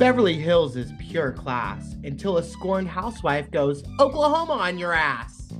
[0.00, 5.52] Beverly Hills is pure class until a scorned housewife goes Oklahoma on your ass.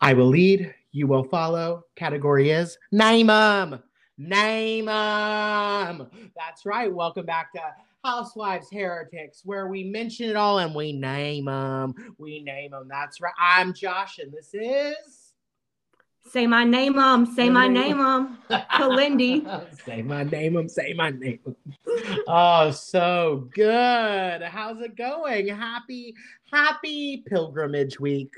[0.00, 1.82] I will lead, you will follow.
[1.96, 3.82] Category is name 'em.
[4.16, 6.06] Name 'em.
[6.36, 6.92] That's right.
[6.92, 7.62] Welcome back to
[8.08, 11.94] Housewives Heretics, where we mention it all and we name them.
[12.16, 12.88] We name them.
[12.88, 13.34] That's right.
[13.38, 15.34] I'm Josh, and this is.
[16.30, 17.26] Say my name, um.
[17.26, 18.38] Say my name, um.
[18.80, 19.46] Lindy.
[19.84, 20.70] say my name, um.
[20.70, 21.40] Say my name.
[22.26, 24.40] oh, so good.
[24.40, 25.48] How's it going?
[25.48, 26.14] Happy,
[26.50, 28.32] happy pilgrimage week.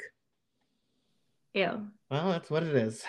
[1.55, 1.77] Yeah.
[2.11, 3.05] Well, that's what it is.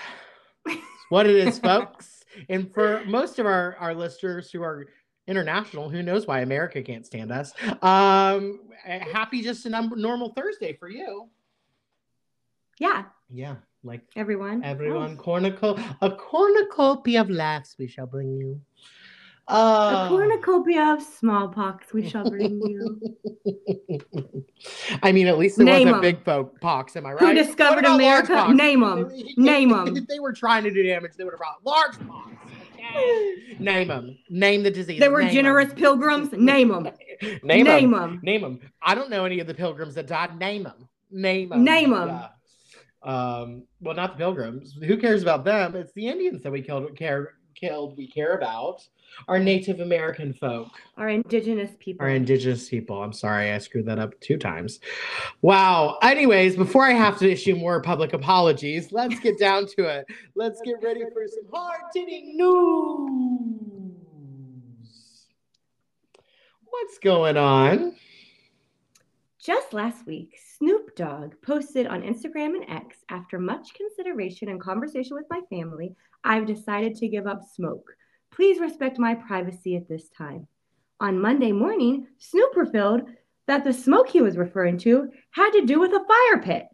[0.67, 2.23] It's what it is, folks.
[2.49, 4.87] And for most of our, our listeners who are
[5.27, 5.89] international.
[5.89, 7.53] Who knows why America can't stand us?
[7.81, 11.29] Um, happy just a normal Thursday for you.
[12.79, 13.03] Yeah.
[13.29, 14.63] Yeah, like everyone.
[14.63, 15.95] Everyone, oh.
[16.01, 18.59] a cornucopia of laughs we shall bring you.
[19.47, 23.01] Uh, a cornucopia of smallpox we shall bring you.
[25.03, 26.01] I mean, at least it Name wasn't em.
[26.01, 27.35] big folk pox, am I right?
[27.37, 28.53] Who discovered America?
[28.53, 29.11] Name them.
[29.37, 29.95] Name them.
[29.95, 32.31] If they were trying to do damage, they would have brought large pox.
[33.59, 34.17] Name them.
[34.29, 34.99] Name the disease.
[34.99, 36.31] They were Name generous pilgrims.
[36.33, 36.89] Name them.
[37.43, 38.19] Name, Name them.
[38.23, 38.59] Name them.
[38.81, 40.37] I don't know any of the pilgrims that died.
[40.39, 40.87] Name them.
[41.11, 41.63] Name them.
[41.63, 42.09] Name them.
[42.09, 42.27] Yeah.
[43.03, 44.73] Um, well, not the pilgrims.
[44.73, 45.75] Who cares about them?
[45.75, 46.95] It's the Indians that we killed.
[46.97, 47.95] Care killed.
[47.97, 48.87] We care about
[49.27, 52.05] our Native American folk, our indigenous people.
[52.05, 53.01] Our indigenous people.
[53.01, 54.79] I'm sorry, I screwed that up two times.
[55.41, 55.97] Wow.
[56.01, 60.05] Anyways, before I have to issue more public apologies, let's get down to it.
[60.35, 63.91] Let's get ready for some hard hitting news.
[66.65, 67.95] What's going on?
[69.39, 75.15] Just last week, Snoop Dogg posted on Instagram and X after much consideration and conversation
[75.15, 77.95] with my family, I've decided to give up smoke.
[78.29, 80.45] Please respect my privacy at this time.
[80.99, 83.09] On Monday morning, Snoop revealed
[83.47, 86.67] that the smoke he was referring to had to do with a fire pit.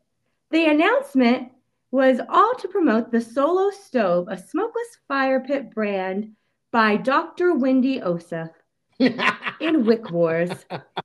[0.52, 1.54] The announcement
[1.90, 6.34] was all to promote the Solo Stove, a smokeless fire pit brand
[6.74, 7.56] by Dr.
[7.56, 8.52] Wendy Ossoff
[9.00, 10.52] in Wick Wars.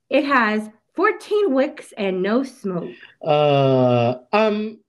[0.09, 2.91] It has 14 wicks and no smoke.
[3.21, 4.79] Uh, um,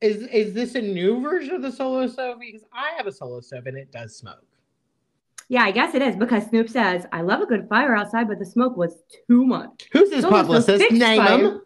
[0.00, 2.38] is is this a new version of the Solo Stove?
[2.40, 4.44] Because I have a Solo Stove and it does smoke.
[5.48, 8.38] Yeah, I guess it is because Snoop says, I love a good fire outside, but
[8.38, 9.88] the smoke was too much.
[9.92, 10.90] Who's this so publicist?
[10.90, 11.60] Name him.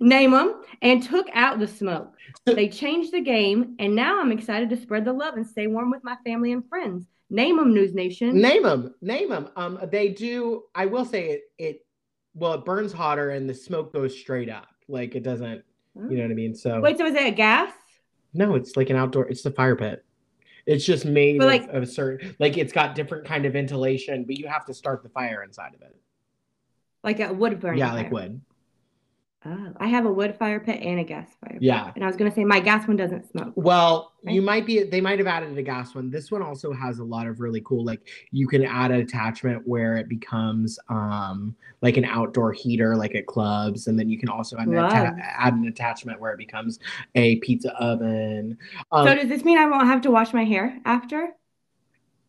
[0.00, 2.14] Name him and took out the smoke.
[2.44, 5.90] they changed the game, and now I'm excited to spread the love and stay warm
[5.90, 7.06] with my family and friends.
[7.30, 8.40] Name them, News Nation.
[8.40, 8.94] Name them.
[9.00, 9.48] Name them.
[9.56, 10.64] Um, they do.
[10.74, 11.42] I will say it.
[11.58, 11.85] It
[12.36, 14.68] well, it burns hotter, and the smoke goes straight up.
[14.88, 15.64] Like it doesn't.
[15.96, 16.22] You know mm.
[16.22, 16.54] what I mean?
[16.54, 16.98] So wait.
[16.98, 17.72] So is it a gas?
[18.34, 19.26] No, it's like an outdoor.
[19.28, 20.04] It's the fire pit.
[20.66, 23.54] It's just made but like, of, of a certain like it's got different kind of
[23.54, 25.96] ventilation, but you have to start the fire inside of it.
[27.02, 27.78] Like a wood burning.
[27.78, 28.02] Yeah, fire.
[28.02, 28.40] like wood.
[29.48, 31.62] Oh, I have a wood fire pit and a gas fire pit.
[31.62, 31.92] Yeah.
[31.94, 33.52] And I was going to say my gas one doesn't smoke.
[33.54, 34.34] Well, right?
[34.34, 36.10] you might be, they might have added a gas one.
[36.10, 39.62] This one also has a lot of really cool, like you can add an attachment
[39.64, 43.86] where it becomes um like an outdoor heater, like at clubs.
[43.86, 46.80] And then you can also add, an, atta- add an attachment where it becomes
[47.14, 48.58] a pizza oven.
[48.90, 51.28] Um, so does this mean I won't have to wash my hair after?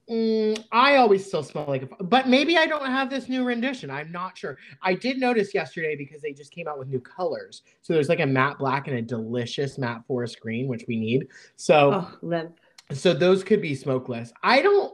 [0.10, 3.92] Mm, I always still smell like a, but maybe I don't have this new rendition.
[3.92, 4.58] I'm not sure.
[4.82, 7.64] I did notice yesterday because they just came out with new colors.
[7.82, 11.28] So there's like a matte black and a delicious matte forest green, which we need.
[11.58, 12.18] So, oh,
[12.94, 14.32] so those could be smokeless.
[14.44, 14.94] I don't.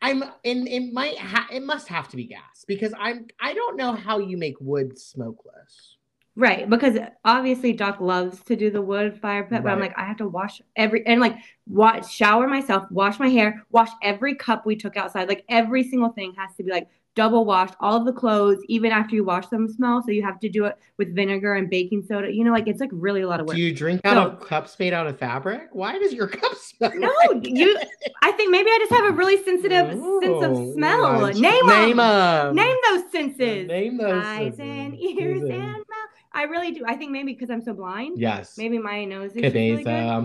[0.00, 3.76] I'm and it might ha- it must have to be gas because I'm I don't
[3.76, 5.97] know how you make wood smokeless.
[6.38, 9.64] Right, because obviously Doc loves to do the wood fire pit, right.
[9.64, 11.34] but I'm like, I have to wash every and like
[11.66, 15.28] wash, shower myself, wash my hair, wash every cup we took outside.
[15.28, 16.86] Like every single thing has to be like
[17.16, 17.74] double washed.
[17.80, 20.00] All of the clothes, even after you wash them, smell.
[20.00, 22.32] So you have to do it with vinegar and baking soda.
[22.32, 23.56] You know, like it's like really a lot of work.
[23.56, 25.70] Do you drink out so, of cups made out of fabric?
[25.72, 26.92] Why does your cup smell?
[26.94, 27.76] No, like you.
[28.22, 31.26] I think maybe I just have a really sensitive Ooh, sense of smell.
[31.32, 31.66] Name them.
[31.66, 32.54] Name them.
[32.54, 33.66] Name those senses.
[33.66, 34.60] Name those eyes senses.
[34.60, 35.84] and ears and.
[36.38, 36.84] I really do.
[36.86, 38.20] I think maybe because I'm so blind.
[38.20, 38.56] Yes.
[38.56, 39.42] Maybe my nose is
[39.74, 40.22] really good.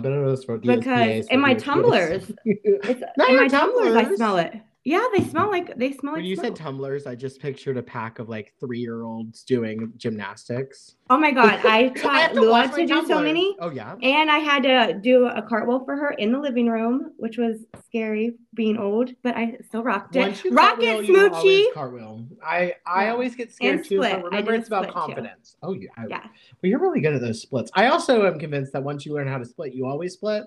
[0.61, 4.53] Because in my tumblers, it's, in my tumblers, I smell it.
[4.85, 6.45] Yeah, they smell like they smell When like you smoke.
[6.47, 10.95] said tumblers, I just pictured a pack of like three year olds doing gymnastics.
[11.09, 13.55] Oh my god, I I taught to Lua to, do so many.
[13.61, 13.95] Oh yeah.
[14.01, 17.63] And I had to do a cartwheel for her in the living room, which was
[17.85, 20.19] scary being old, but I still rocked it.
[20.19, 21.73] Once Rock cartwheel, it, you always Smoochie.
[21.73, 22.25] cartwheel.
[22.45, 23.11] I I Yeah.
[23.13, 23.97] always get scared And too.
[24.03, 24.11] split.
[24.11, 24.99] So remember, it's about split, too.
[24.99, 25.55] confidence.
[25.63, 25.89] Oh yeah.
[25.95, 26.23] I- Yeah.
[26.23, 27.71] Well, you're really good at those splits.
[27.73, 30.43] I also am convinced that once you learn how to split, you always split.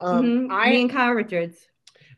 [0.00, 0.52] Um, Mhm.
[0.52, 1.66] I Me and Kyle Richards.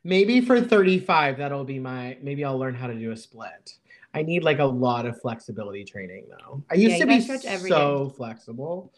[0.06, 2.16] Maybe for 35, that'll be my.
[2.22, 3.74] Maybe I'll learn how to do a split.
[4.14, 6.62] I need like a lot of flexibility training though.
[6.70, 8.92] I used Yeah, to be so flexible.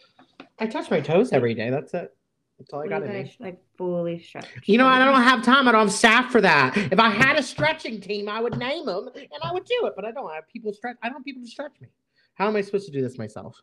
[0.60, 1.70] I touch my toes every day.
[1.70, 2.14] That's it.
[2.58, 3.30] That's all I got to gotta do.
[3.40, 4.46] like fully stretch.
[4.64, 5.68] You know, I don't have time.
[5.68, 6.76] I don't have staff for that.
[6.76, 9.92] If I had a stretching team, I would name them and I would do it.
[9.96, 10.96] But I don't have people stretch.
[11.02, 11.88] I don't have people to stretch me.
[12.34, 13.60] How am I supposed to do this myself?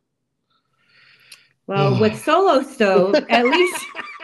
[1.68, 3.86] Well, with solo stove, at least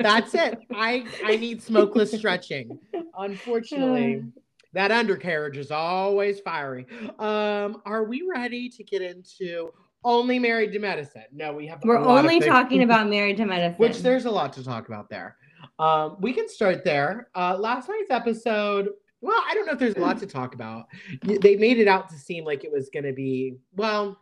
[0.00, 0.58] That's it.
[0.74, 2.78] I I need smokeless stretching.
[3.18, 4.24] Unfortunately,
[4.72, 6.86] that undercarriage is always fiery.
[7.18, 9.72] Um, are we ready to get into
[10.04, 11.24] only married to medicine?
[11.32, 11.80] No, we have.
[11.82, 13.78] we're only talking about married to medicine.
[13.78, 15.36] which there's a lot to talk about there.
[15.78, 17.28] Um, we can start there.
[17.34, 18.88] Uh, last night's episode.
[19.20, 20.86] Well, I don't know if there's a lot to talk about.
[21.22, 24.18] They made it out to seem like it was going to be well.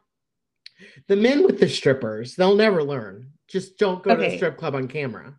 [1.09, 3.31] The men with the strippers, they'll never learn.
[3.49, 5.35] Just don't go to the strip club on camera.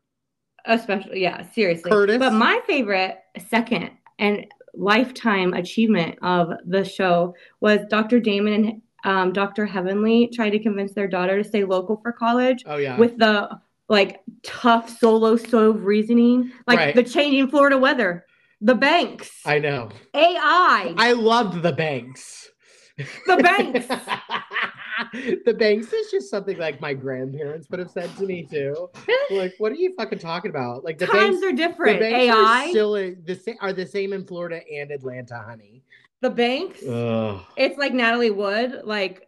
[0.66, 1.90] especially yeah, seriously.
[1.92, 2.18] Curtis?
[2.18, 3.18] But my favorite
[3.50, 8.20] second and lifetime achievement of the show was Dr.
[8.20, 9.66] Damon and um, Dr.
[9.66, 12.98] Heavenly tried to convince their daughter to stay local for college Oh yeah.
[12.98, 13.50] with the
[13.88, 16.96] like tough solo stove reasoning, like Right.
[16.96, 18.26] the changing Florida weather,
[18.62, 19.90] the banks, I know.
[20.16, 22.50] AI, I loved the banks.
[22.98, 23.88] The banks.
[25.46, 28.90] the banks is just something like my grandparents would have said to me too.
[29.32, 30.84] Like, what are you fucking talking about?
[30.86, 31.44] Like the Times banks.
[31.46, 32.00] are The different.
[32.00, 35.84] banks are AI, still in- the same are the same in Florida and Atlanta, honey.
[36.22, 36.82] the banks.
[36.88, 37.42] Ugh.
[37.58, 39.28] It's like Natalie Wood, like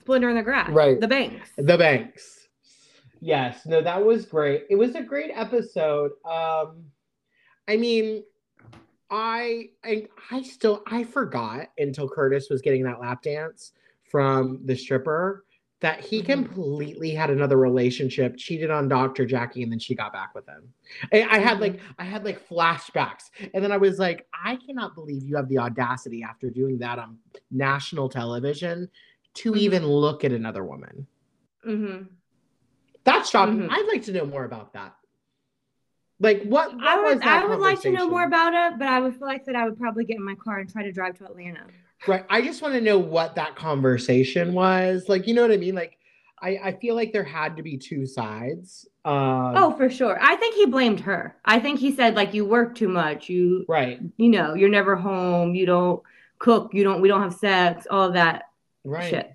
[0.00, 0.70] Splendor in the Grass.
[0.70, 1.00] Right.
[1.00, 1.50] The banks.
[1.56, 2.48] The banks.
[3.20, 4.64] Yes, no, that was great.
[4.70, 6.12] It was a great episode.
[6.24, 6.84] Um,
[7.68, 8.24] I mean,
[9.10, 13.72] I I, I still I forgot until Curtis was getting that lap dance
[14.04, 15.44] from the stripper
[15.80, 16.26] that he Mhm.
[16.26, 19.24] completely had another relationship, cheated on Dr.
[19.24, 20.72] Jackie, and then she got back with him.
[21.12, 24.94] I, I had like I had like flashbacks, and then I was like, I cannot
[24.94, 27.18] believe you have the audacity after doing that on
[27.50, 28.88] national television
[29.34, 29.58] to Mhm.
[29.58, 31.06] even look at another woman.
[31.66, 32.04] Mm-hmm.
[33.04, 33.60] That's shocking.
[33.60, 33.68] Mhm.
[33.70, 34.94] I'd like to know more about that.
[36.20, 36.74] Like what?
[36.74, 39.00] what I was would, that I would like to know more about it, but I
[39.00, 41.16] would feel like that I would probably get in my car and try to drive
[41.18, 41.64] to Atlanta.
[42.06, 42.24] Right.
[42.28, 45.08] I just want to know what that conversation was.
[45.08, 45.74] Like, you know what I mean?
[45.74, 45.98] Like,
[46.40, 48.86] I I feel like there had to be two sides.
[49.04, 50.18] Um, Oh, for sure.
[50.20, 51.36] I think he blamed her.
[51.44, 53.30] I think he said like you work too much.
[53.30, 55.54] You right, you know you're never home.
[55.54, 56.02] You don't
[56.38, 56.74] cook.
[56.74, 57.00] You don't.
[57.00, 57.86] We don't have sex.
[57.90, 58.50] All of that
[58.84, 59.08] right.
[59.08, 59.32] shit.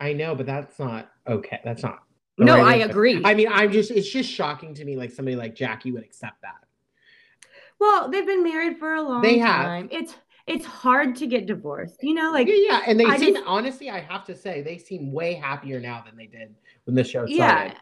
[0.00, 1.60] I know, but that's not okay.
[1.64, 2.02] That's not.
[2.38, 3.20] No, I agree.
[3.24, 3.90] I mean, I'm just.
[3.90, 4.96] It's just shocking to me.
[4.96, 6.64] Like somebody like Jackie would accept that.
[7.78, 9.64] well, they've been married for a long They have.
[9.64, 9.88] time.
[9.90, 10.14] It's
[10.46, 11.96] it's hard to get divorced.
[12.02, 13.90] You know, like yeah, yeah, and they I seem just- honestly.
[13.90, 16.54] I have to say, they seem way happier now than they did
[16.84, 17.34] when the show started.
[17.36, 17.74] yeah.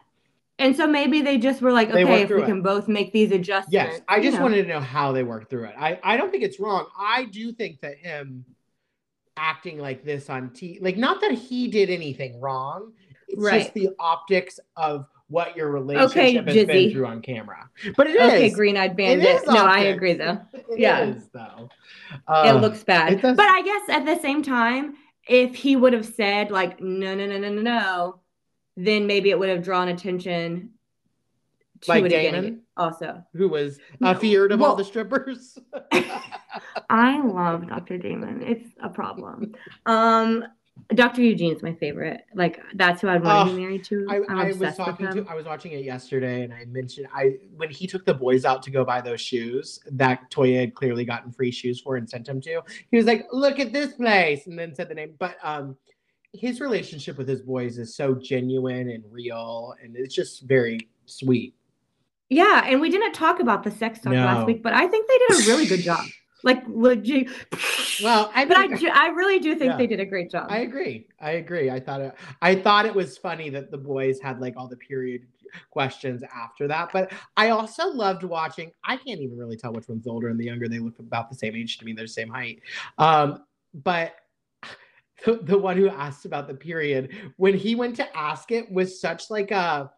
[0.57, 2.45] And so maybe they just were like, They okay, if we through it.
[2.45, 3.73] can both make these adjustments.
[3.73, 4.43] Yes, I you just know.
[4.43, 5.75] wanted to know how they worked through it.
[5.77, 6.87] I, I don't think it's wrong.
[6.97, 8.45] I do think that him
[9.35, 12.93] acting like this on T, like not that he did anything wrong.
[13.27, 13.61] It's Right.
[13.61, 17.67] just the optics of what your relationship has been through on camera.
[17.97, 18.21] But it is.
[18.21, 19.27] Okay, green-eyed bandit.
[19.41, 20.39] is No, I agree though.
[20.53, 21.01] It Yeah.
[21.05, 21.69] is, though.
[22.13, 23.13] it Uh, looks bad.
[23.13, 24.95] it does- But I guess at the same time,
[25.27, 28.19] if he would have said like no, no, no, no, no, no,
[28.77, 30.69] then maybe it would have drawn attention
[31.81, 32.33] to Like it again.
[32.33, 32.61] Damon?
[32.77, 35.57] Also, who was No, afeared of all the strippers.
[36.89, 37.97] I love Dr.
[37.97, 38.43] Damon.
[38.43, 39.53] It's a problem.
[39.85, 40.45] Um,
[40.93, 41.21] Dr.
[41.21, 42.25] Eugene's my favorite.
[42.35, 44.05] Like that's who I'd want to Oh, be married to.
[44.09, 47.37] I, I'm I was talking to I was watching it yesterday and I mentioned I
[47.55, 51.03] when he took the boys out to go buy those shoes that Toya had clearly
[51.03, 52.61] gotten free shoes for and sent him to.
[52.91, 55.15] He was like, "Look at this place," and then said the name.
[55.17, 55.75] But um,
[56.33, 61.55] his relationship with his boys is so genuine and real, and it's just very sweet.
[62.29, 64.25] Yeah, and we didn't talk about the sex talk No.
[64.25, 66.03] last week, but I think they did a really good job.
[66.45, 67.27] Like legit.
[68.03, 69.77] Well, I but I, I really do think Yeah.
[69.77, 70.45] they did a great job.
[70.49, 71.07] I agree.
[71.19, 71.71] I agree.
[71.71, 72.15] I thought it.
[72.41, 75.23] I thought it was funny that the boys had like all the period
[75.71, 76.91] questions after that.
[76.93, 78.71] But I also loved watching.
[78.83, 80.67] I can't even really tell which one's older and the younger.
[80.67, 81.93] They look about the same age to me.
[81.93, 82.61] They're the same height.
[82.97, 84.15] Um, but
[85.25, 89.01] the, the one who asked about the period when he went to ask it was
[89.01, 89.91] such like a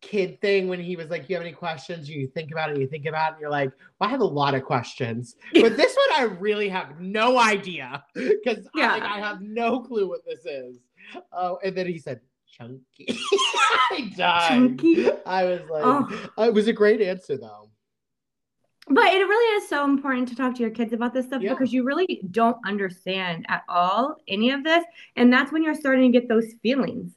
[0.00, 2.86] kid thing when he was like, "You have any questions?" You think about it, you
[2.86, 5.96] think about it, and you're like, well, "I have a lot of questions," but this
[5.96, 8.92] one I really have no idea because Yeah.
[8.92, 10.78] like, I have no clue what this is.
[11.32, 13.06] Oh, and then he said, "Chunky."
[13.90, 14.48] I died.
[14.48, 15.10] Chunky?
[15.26, 16.28] I was like, Oh.
[16.38, 17.70] Uh, it was a great answer though.
[18.90, 21.50] But it really is so important to talk to your kids about this stuff Yeah.
[21.52, 24.82] because you really don't understand at all any of this.
[25.16, 27.12] And that's when you're starting to get those feelings.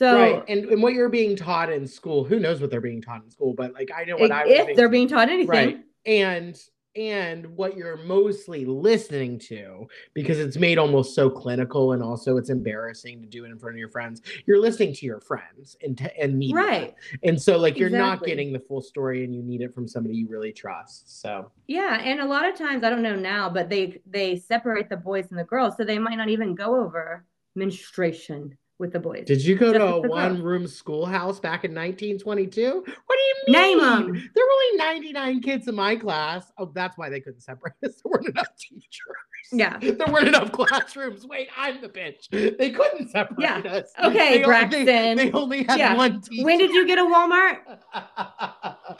[0.00, 3.02] So right, and and what you're being taught in school, who knows what they're being
[3.02, 3.52] taught in school?
[3.52, 5.46] But like, I know what if, I was if being they're being taught anything.
[5.48, 6.58] right and
[6.96, 12.48] and what you're mostly listening to because it's made almost so clinical and also it's
[12.48, 15.98] embarrassing to do it in front of your friends you're listening to your friends and
[15.98, 16.56] t- and media.
[16.56, 16.94] Right.
[17.22, 20.16] and so like you're not getting the full story and you need it from somebody
[20.16, 23.68] you really trust so Yeah, and a lot of times I don't know now, but
[23.68, 27.26] they they separate the boys and the girls, so they might not even go over
[27.54, 29.24] menstruation with the boys.
[29.26, 33.34] did you go Just to a one room schoolhouse back in 1922 what do you
[33.46, 34.30] mean Name them.
[34.34, 37.94] there were only 99 kids in my class oh that's why they couldn't separate us
[38.04, 39.16] there weren't enough teachers
[39.52, 39.78] Yeah.
[39.78, 41.26] there weren't enough classrooms.
[41.26, 42.28] Wait, I'm the bitch.
[42.30, 43.58] They couldn't separate Yeah.
[43.58, 43.92] us.
[44.02, 44.86] Okay, They only- they- Braxton.
[45.16, 45.96] They, only had Yeah.
[45.96, 46.44] one teacher.
[46.44, 47.58] When did you get a Walmart?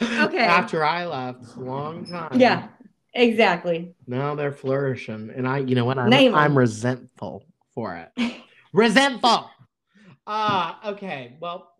[0.25, 0.39] okay.
[0.43, 2.37] After I left, long time.
[2.39, 2.67] Yeah,
[3.13, 3.93] exactly.
[4.07, 5.97] Now they're flourishing, and I, you know what?
[5.97, 6.35] I'm, Name.
[6.35, 8.33] I'm resentful for it.
[8.73, 9.49] resentful.
[10.27, 11.37] Ah, okay.
[11.39, 11.71] Well,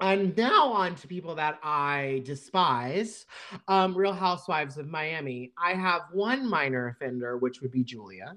[0.00, 3.26] I'm now on to people that I despise.
[3.68, 5.52] Um, Real Housewives of Miami.
[5.56, 8.36] I have one minor offender, which would be Julia.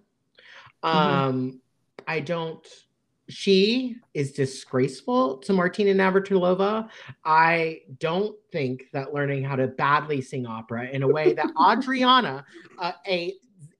[0.83, 1.59] Um,
[2.07, 2.65] I don't.
[3.29, 6.87] She is disgraceful to Martina Navratilova.
[7.25, 12.45] I don't think that learning how to badly sing opera in a way that Adriana,
[12.79, 13.33] uh, a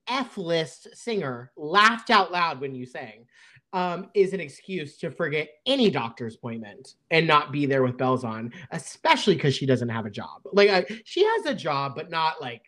[0.10, 3.26] F list singer, laughed out loud when you sang,
[3.74, 8.24] um, is an excuse to forget any doctor's appointment and not be there with bells
[8.24, 10.42] on, especially because she doesn't have a job.
[10.54, 12.64] Like I, she has a job, but not like,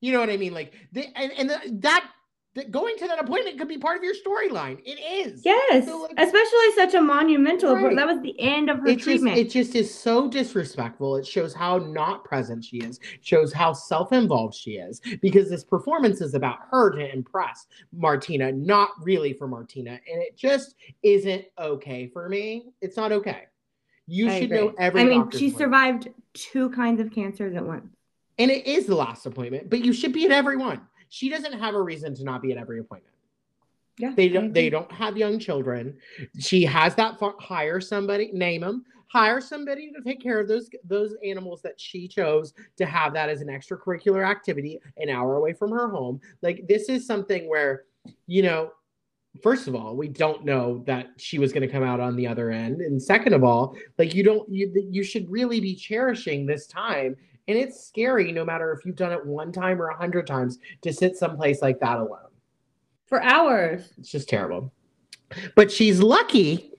[0.00, 0.54] you know what I mean?
[0.54, 2.10] Like the, and, and the, that,
[2.56, 4.80] that going to that appointment could be part of your storyline.
[4.84, 5.44] It is.
[5.44, 7.74] Yes, So, like- especially such a monumental.
[7.76, 7.94] Right.
[7.94, 9.36] That was the end of her it just treatment.
[9.36, 11.16] it just is so disrespectful.
[11.16, 12.98] It shows how not present she is.
[13.20, 18.88] Shows how self-involved she is because this performance is about her to impress Martina, not
[19.00, 22.72] really for Martina, and it just isn't okay for me.
[22.80, 23.44] It's not okay.
[24.06, 24.58] You I should agree.
[24.58, 25.00] know every.
[25.02, 27.86] I mean, she survived two kinds of cancers at once.
[28.38, 30.80] and it is the last appointment, but you should be at every one.
[31.08, 33.14] She doesn't have a reason to not be at every appointment.
[33.98, 34.52] Yeah, They don't.
[34.52, 35.96] They don't have young children.
[36.38, 37.18] She has that.
[37.40, 38.30] Hire somebody.
[38.32, 38.84] Name them.
[39.08, 43.30] Hire somebody to take care of those those animals that she chose to have that
[43.30, 46.20] as an extracurricular activity an hour away from her home.
[46.42, 47.84] Like this is something where,
[48.26, 48.72] you know,
[49.42, 52.26] first of all, we don't know that she was going to come out on the
[52.26, 56.44] other end, and second of all, like you don't you you should really be cherishing
[56.44, 57.16] this time.
[57.48, 60.58] And it's scary, no matter if you've done it one time or a hundred times,
[60.82, 62.30] to sit someplace like that alone.
[63.06, 63.92] For hours.
[63.98, 64.72] It's just terrible.
[65.54, 66.72] But she's lucky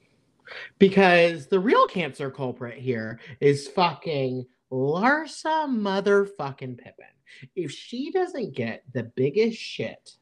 [0.79, 7.05] because the real cancer culprit here is fucking Larsa motherfucking Pippen.
[7.55, 10.17] If she doesn't get the biggest shit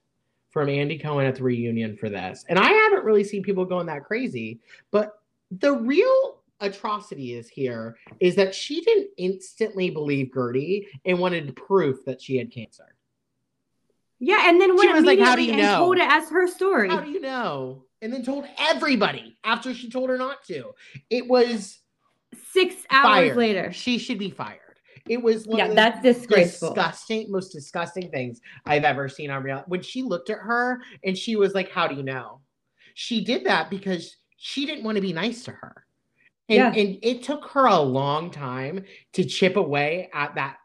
[0.50, 3.88] from Andy Cohen at the reunion for this, and I haven't really seen people going
[3.88, 4.60] that crazy,
[4.92, 5.20] but
[5.52, 12.06] the real atrocity is here is that she didn't instantly believe Guerdy and wanted proof
[12.06, 12.96] that she had cancer.
[14.20, 16.30] Yeah, and then when She was like, "How do you and know?" told it as
[16.30, 16.90] her story.
[16.90, 17.84] How do you know?
[18.02, 20.72] And then told everybody after she told her not to.
[21.10, 21.80] It was
[22.52, 23.38] Six hours fired.
[23.38, 23.72] later.
[23.74, 24.60] She should be fired.
[25.08, 26.70] It was one Yeah, of the that's disgraceful.
[26.74, 29.64] disgusting, most disgusting things I've ever seen on real.
[29.68, 32.42] When she looked at her and she was like, "How do you know?"
[32.94, 35.85] She did that because she didn't want to be nice to her,
[36.50, 36.74] and Yeah.
[36.74, 38.84] and it took her a long time
[39.14, 40.58] to chip away at that.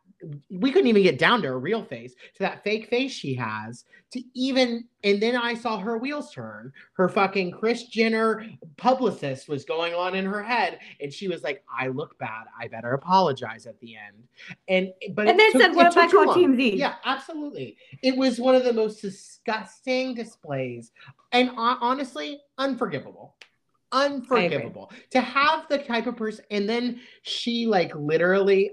[0.51, 3.87] We couldn't even get down to her real face, to that fake face she has,
[4.13, 4.85] to even.
[5.03, 6.75] And then I saw her wheels turn.
[6.93, 8.45] Her fucking Kris Jenner
[8.77, 12.45] publicist was going on in her head, and she was like, "I look bad.
[12.59, 14.23] I better apologize at the end."
[14.69, 16.37] And but And then took- said, "What if I call?
[16.39, 17.79] Yeah, absolutely.
[18.03, 20.93] It was one of the most disgusting displays,
[21.33, 23.37] and hon- honestly, unforgivable.
[23.93, 28.71] Unforgivable to have the type of person, and then she like literally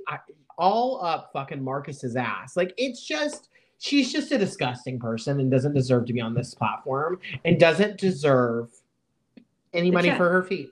[0.57, 2.55] all up fucking Marcus's ass.
[2.55, 6.53] Like it's just she's just a disgusting person and doesn't deserve to be on this
[6.53, 8.69] platform and doesn't deserve
[9.73, 10.69] any money for her feet.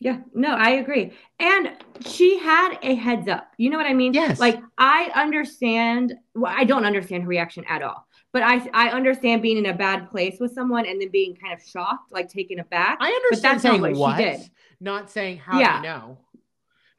[0.00, 1.12] Yeah, no, I agree.
[1.40, 1.72] And
[2.04, 3.52] she had a heads up.
[3.56, 4.12] You know what I mean?
[4.12, 4.38] Yes.
[4.38, 6.14] Like I understand.
[6.34, 8.06] Well, I don't understand her reaction at all.
[8.34, 11.54] But I I understand being in a bad place with someone and then being kind
[11.54, 12.98] of shocked, like taken aback.
[13.00, 14.50] I understand saying what she did.
[14.80, 15.76] not saying how Yeah.
[15.76, 16.18] you know.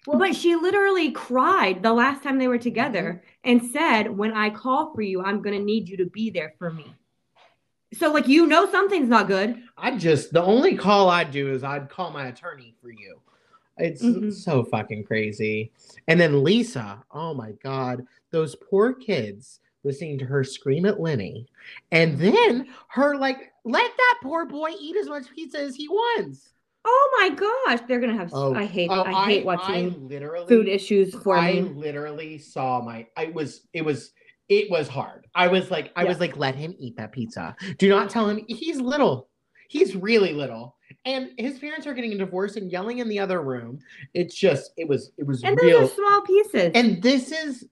[0.08, 4.50] Well, but she literally cried the last time they were together and said, When I
[4.50, 6.96] call for you, I'm going to need you to be there for me.
[7.94, 9.62] So, like, you know, something's not good.
[9.78, 13.20] I just the only call I'd do is I'd call my attorney for you.
[13.78, 14.32] It's Mhm.
[14.32, 15.74] so fucking crazy.
[16.08, 21.48] And then Lisa, oh my god, those poor kids listening to her scream at Lenny,
[21.92, 22.32] and mm-hmm.
[22.34, 26.50] then her like let that poor boy eat as much pizza as he wants.
[26.88, 27.80] Oh my gosh.
[27.88, 31.16] They're going to have, Oh, I hate, oh, I hate I watching literally food issues
[31.16, 31.62] for I me.
[31.62, 33.08] literally saw my.
[33.18, 33.62] I was.
[33.74, 34.12] It was.
[34.50, 35.26] It was hard.
[35.34, 35.92] I was like.
[35.96, 36.10] I Yeah.
[36.10, 37.56] was like, let him eat that pizza.
[37.80, 39.30] Do not tell him he's little.
[39.68, 40.76] He's really little,
[41.06, 43.80] and his parents are getting a divorce and yelling in the other room.
[44.14, 44.72] It's just.
[44.78, 45.12] It was.
[45.18, 45.86] It was And those real.
[45.86, 46.72] are small pieces.
[46.76, 47.68] and this is.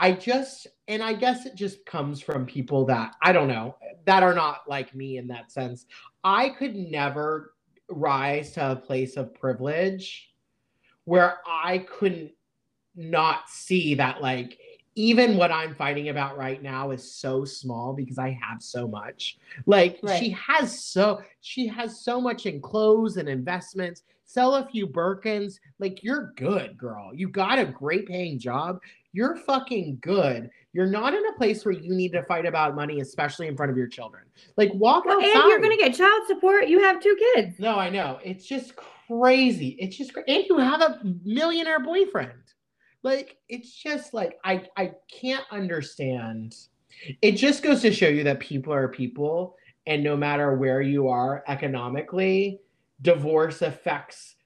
[0.00, 0.66] I just.
[0.88, 4.68] And I guess it just comes from people that I don't know that are not
[4.68, 5.86] like me in that sense.
[6.22, 7.54] I could never
[7.88, 10.30] rise to a place of privilege
[11.04, 12.32] where I couldn't
[12.96, 14.58] not see that like
[14.94, 19.38] even what I'm fighting about right now is so small because I have so much.
[19.66, 20.18] Like Right.
[20.18, 24.04] she has so she has so much in clothes and investments.
[24.24, 25.58] Sell a few Birkins.
[25.78, 27.10] Like you're good, girl.
[27.12, 28.80] You got a great paying job.
[29.14, 30.50] You're fucking good.
[30.72, 33.70] You're not in a place where you need to fight about money, especially in front
[33.70, 34.24] of your children.
[34.56, 35.30] Like walk Well, outside.
[35.30, 36.66] and you're going to get child support.
[36.66, 37.60] You have two kids.
[37.60, 38.18] No, I know.
[38.24, 38.72] It's just
[39.08, 39.76] crazy.
[39.78, 42.32] It's just cra- and you have a millionaire boyfriend.
[43.04, 46.56] Like it's just like I I can't understand.
[47.22, 49.56] It just goes to show you that people are people
[49.86, 52.60] and no matter where you are economically,
[53.02, 54.36] divorce affects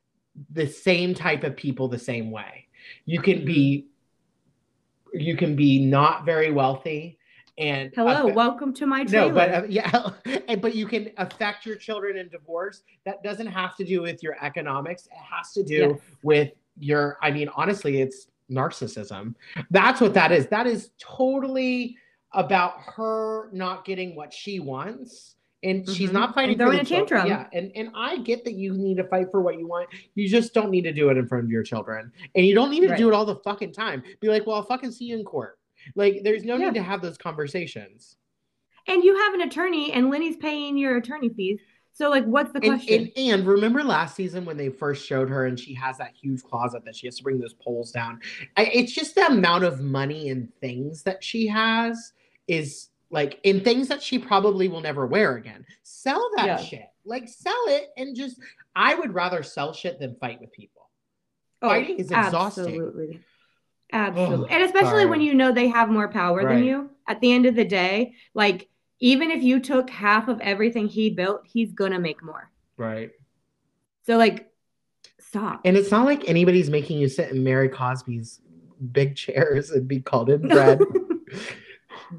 [0.50, 2.66] the same type of people the same way.
[3.06, 3.86] You can be
[5.12, 7.18] you can be not very wealthy
[7.58, 9.28] and Hello, welcome to my trailer.
[9.28, 10.10] no, but uh, yeah,
[10.48, 12.82] and but you can affect your children in divorce.
[13.04, 15.06] That doesn't have to do with your economics.
[15.06, 16.00] It has to do Yes.
[16.22, 17.18] with your.
[17.20, 19.34] I mean, honestly, it's narcissism.
[19.70, 20.46] That's what that is.
[20.46, 21.96] That is totally
[22.32, 25.34] about her not getting what she wants.
[25.64, 26.12] And she's Mhm.
[26.12, 27.26] not fighting And for throwing the a tantrum.
[27.26, 29.88] Yeah, and and I get that you need to fight for what you want.
[30.14, 32.70] You just don't need to do it in front of your children, and you don't
[32.70, 32.98] need to Right.
[32.98, 34.02] do it all the fucking time.
[34.20, 35.58] Be like, well, I'll fucking see you in court.
[35.96, 36.66] Like, there's no Yeah.
[36.66, 38.16] need to have those conversations.
[38.86, 41.60] and you have an attorney, and Lenny's paying your attorney fees.
[41.92, 43.10] So, like, what's the And, question?
[43.16, 46.42] and, and remember last season when they first showed her and she has that huge
[46.42, 48.20] closet that she has to bring those poles down.
[48.56, 52.14] I, it's just the amount of money and things that she has
[52.46, 55.64] is like in things that she probably will never wear again.
[55.82, 56.56] Sell that Yeah.
[56.58, 56.86] shit.
[57.04, 58.38] Like sell it and just
[58.76, 60.88] I would rather sell shit than fight with people.
[61.62, 62.64] Oh, fighting is exhausting.
[62.66, 63.20] Absolutely.
[63.92, 64.46] Absolutely.
[64.50, 65.06] Oh, and especially sorry.
[65.06, 66.54] when you know they have more power Right.
[66.56, 66.90] than you.
[67.08, 68.68] At the end of the day, like,
[69.00, 72.50] even if you took half of everything he built, he's to make more.
[72.76, 73.12] Right.
[74.04, 74.52] So, like,
[75.18, 75.62] stop.
[75.64, 78.40] And it's not like anybody's making you sit in Mary Cosby's
[78.92, 80.80] big chairs and be called inbred.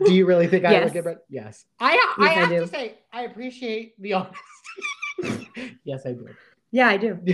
[0.06, 0.86] do you really think I Yes.
[0.86, 1.18] look inbred?
[1.30, 1.66] Yes.
[1.80, 4.38] I I Yes, I have to say I appreciate the honesty.
[5.84, 6.28] yes, I do.
[6.72, 7.20] yeah, I do.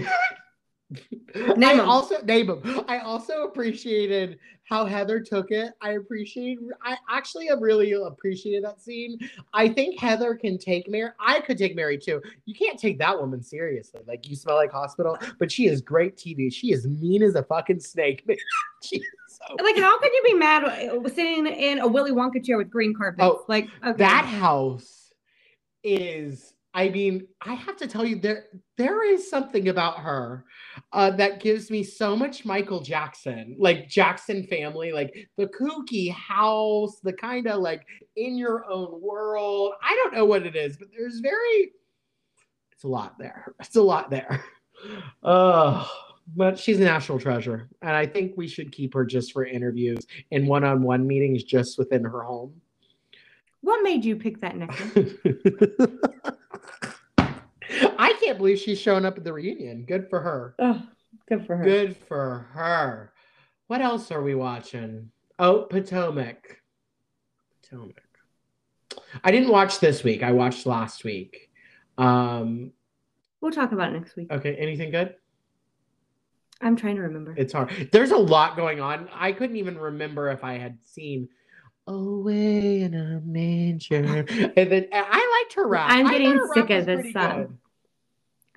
[1.36, 1.90] I Name 'em.
[1.90, 2.62] also name 'em.
[2.88, 5.74] I also appreciated how Heather took it.
[5.82, 6.60] I appreciate.
[6.84, 9.18] I actually have really appreciated that scene.
[9.54, 11.12] I think Heather can take Mary.
[11.20, 12.22] I could take Mary too.
[12.46, 14.02] You can't take that woman seriously.
[14.08, 16.54] Like you smell like hospital, but she is great TV.
[16.54, 18.24] She is mean as a fucking snake.
[18.84, 19.02] she
[19.62, 20.64] Like, how could you be mad
[21.14, 23.24] sitting in a Willy Wonka chair with green carpets?
[23.24, 23.98] Oh, like, okay.
[23.98, 25.14] that house
[25.84, 30.44] is i mean i have to tell you there there is something about her
[30.94, 37.00] uh, that gives me so much michael jackson like jackson family like the kooky house
[37.04, 39.74] the kind of like in your own world.
[39.82, 41.72] I don't know what it is but there's very
[42.72, 43.54] it's a lot there.
[43.60, 44.44] It's a lot there.
[45.24, 46.05] Oh
[46.36, 50.00] but she's a national treasure and i think we should keep her just for interviews
[50.32, 52.54] and one-on-one meetings just within her home
[53.62, 55.14] what made you pick that necklace?
[57.98, 59.86] I can't believe she's showing up at the reunion.
[59.86, 60.54] Good for her.
[60.60, 60.84] Oh,
[61.28, 61.64] good for her.
[61.64, 63.12] Good for her.
[63.66, 65.10] What else are we watching?
[65.40, 66.62] Oh, Potomac.
[67.64, 68.04] Potomac.
[69.24, 70.22] I didn't watch this week.
[70.22, 71.50] I watched last week.
[71.98, 72.72] Um,
[73.42, 74.32] We'll talk about it next week.
[74.32, 75.16] okay, anything good?
[76.62, 77.34] I'm trying to remember.
[77.38, 77.90] It's hard.
[77.92, 79.10] There's a lot going on.
[79.14, 81.28] I couldn't even remember if I had seen
[81.88, 84.26] Away in a Manger.
[84.58, 85.92] And then I liked her rap.
[85.92, 87.42] I'm getting sick of this song.
[87.46, 87.58] good.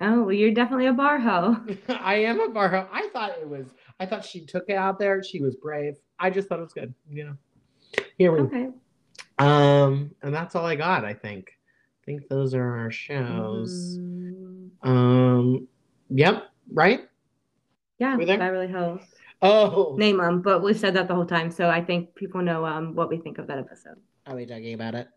[0.01, 1.57] oh, well, you're definitely a bar hoe.
[1.89, 2.87] I am a bar.
[2.91, 3.67] I thought it was.
[3.99, 5.21] I thought she took it out there.
[5.23, 5.95] She was brave.
[6.17, 6.93] I just thought it was good.
[7.11, 7.37] You know.
[8.17, 8.39] Here we.
[8.39, 8.45] Go.
[8.45, 8.67] Okay.
[9.37, 11.05] Um, and that's all I got.
[11.05, 11.49] I think.
[12.01, 13.97] I think those are our shows.
[13.99, 15.67] Mm, Um.
[16.09, 16.45] Yep.
[16.71, 17.01] Right.
[17.99, 18.37] Yeah, Were there?
[18.37, 19.01] Beverly Hills.
[19.41, 22.65] Oh, Name them, but we said that the whole time, so I think people know
[22.65, 23.95] um what we think of that episode.
[24.25, 25.07] are we talking about it?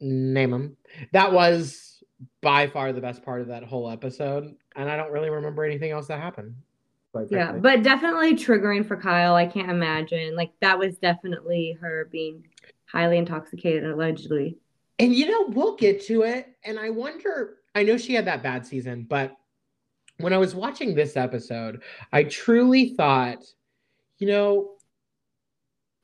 [0.00, 0.76] Name them.
[1.12, 2.02] That was
[2.40, 5.92] by far the best part of that whole episode, and I don't really remember anything
[5.92, 6.56] else that happened.
[7.12, 9.34] quite Yeah, but definitely triggering for Kyle.
[9.34, 10.34] I can't imagine.
[10.34, 12.44] Like that was definitely her being
[12.86, 14.56] highly intoxicated allegedly.
[14.98, 16.48] And you know, we'll get to it.
[16.64, 19.36] And I wonder, I know she had that bad season, but
[20.22, 23.44] when I was watching this episode, I truly thought,
[24.18, 24.72] you know,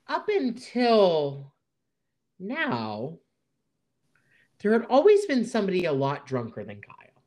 [0.07, 1.53] up until
[2.39, 3.19] now,
[4.61, 7.23] there had always been somebody a lot drunker than Kyle.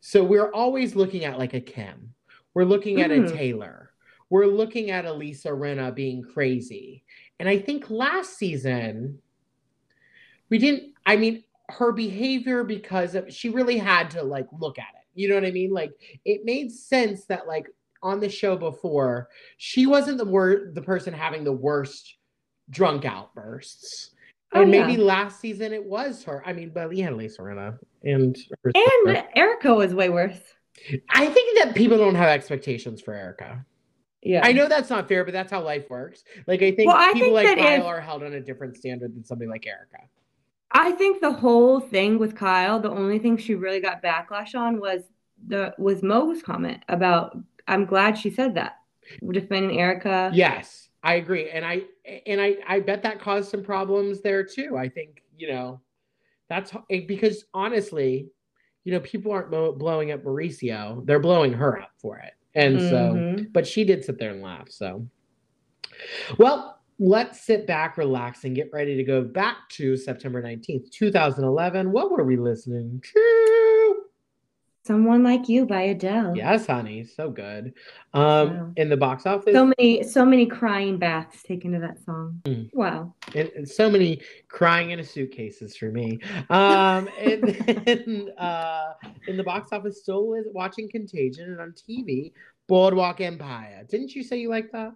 [0.00, 2.14] So we're always looking at like a Kim.
[2.52, 3.36] We're looking at a Mhm.
[3.36, 3.92] Taylor.
[4.30, 7.04] We're looking at a Lisa Rinna being crazy.
[7.38, 9.20] And I think last season,
[10.48, 14.94] we didn't, I mean, her behavior because of she really had to like look at
[14.94, 15.03] it.
[15.14, 15.72] You know what I mean?
[15.72, 15.92] Like
[16.24, 17.68] it made sense that like
[18.02, 22.16] on the show before, she wasn't the wor- the person having the worst
[22.70, 24.10] drunk outbursts.
[24.52, 24.98] Oh, And maybe yeah.
[25.04, 26.42] last season it was her.
[26.46, 29.08] I mean, but yeah, Lisa Rinna and her sister.
[29.08, 30.38] And Erika was way worse.
[31.10, 33.64] I think that people don't have expectations for Erika.
[34.22, 34.40] Yeah.
[34.44, 36.24] I know that's not fair, but that's how life works.
[36.46, 38.76] Like I think Well, I people think like Kyle if- are held on a different
[38.76, 39.98] standard than somebody like Erika.
[40.74, 44.80] I think the whole thing with Kyle, the only thing she really got backlash on
[44.80, 45.02] was
[45.46, 48.78] the was Mo's comment about I'm glad she said that.
[49.30, 50.30] Defending Erika.
[50.34, 51.82] Yes, I agree, and I
[52.26, 54.76] and I I bet that caused some problems there too.
[54.76, 55.80] I think you know
[56.48, 58.28] that's because honestly,
[58.84, 62.80] you know, people aren't mo- blowing up Mauricio; they're blowing her up for it, and
[62.80, 63.14] so.
[63.14, 63.52] Mhm.
[63.52, 64.70] But she did sit there and laugh.
[64.70, 65.06] So,
[66.38, 71.10] well, let's sit back, relax, and get ready to go back to September nineteenth, two
[71.10, 71.92] thousand eleven.
[71.92, 73.96] What were we listening to?
[74.86, 76.36] Someone Like You by Adele.
[76.36, 77.72] Yes, honey, so good.
[78.12, 78.72] Um, Wow.
[78.76, 82.42] in the box office, So many so many crying baths taken to that song.
[82.44, 82.68] Mm.
[82.74, 83.14] Wow.
[83.34, 86.18] and, and so many crying in a suitcases for me.
[86.50, 87.42] Um, and
[87.86, 88.92] then uh,
[89.26, 92.32] in the box office, still watching Contagion, and on TV,
[92.68, 93.86] Boardwalk Empire.
[93.88, 94.92] Didn't you say you liked that?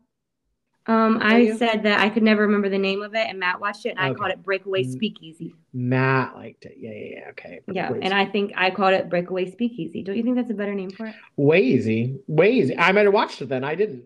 [0.89, 1.59] Um, I you?
[1.59, 4.01] said that I could never remember the name of it, and Matt watched it, and
[4.01, 4.85] I called it Breakaway.
[4.85, 5.55] Speakeasy.
[5.75, 6.77] Matt liked it.
[6.79, 7.31] Yeah, yeah, yeah.
[7.31, 7.61] Okay.
[7.71, 10.03] Yeah, Way and I think I called it Breakaway Speakeasy.
[10.03, 11.15] Don't you think that's a better name for it?
[11.37, 12.77] way easy, way easy.
[12.79, 13.65] I might have watched it then.
[13.65, 14.05] I didn't.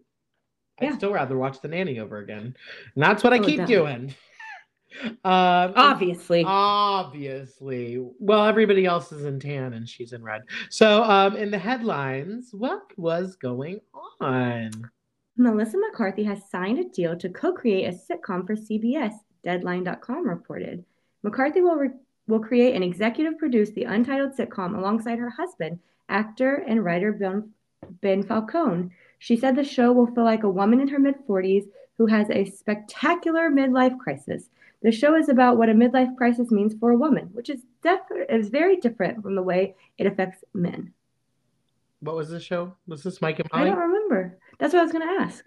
[0.80, 0.96] I'd Yeah.
[0.96, 2.56] still rather watch the nanny over again,
[2.94, 4.14] and that's what I Oh, keep doing.
[5.24, 6.44] Um, Obviously.
[6.46, 7.98] Obviously.
[8.18, 10.42] Well, everybody else is in tan and she's in red.
[10.68, 13.80] So, um, in the headlines, what was going
[14.20, 14.70] on?
[15.36, 19.14] Melissa McCarthy has signed a deal to co-create a sitcom for CBS,
[19.44, 20.84] Deadline.com reported.
[21.22, 21.90] McCarthy will re-
[22.28, 27.50] will create and executive produce the untitled sitcom alongside her husband, actor and writer Ben,
[28.00, 28.90] ben Falcone.
[29.18, 31.64] She said the show will feel like a woman in her mid 40s
[31.98, 34.50] who has a spectacular midlife crisis.
[34.82, 38.00] The show is about what a midlife crisis means for a woman, which is def-
[38.28, 40.92] is very different from the way it affects men.
[42.00, 42.74] What was this show?
[42.86, 43.70] Was this Mike and I Molly?
[43.70, 44.38] don't remember.
[44.62, 45.44] That's what I was going to ask.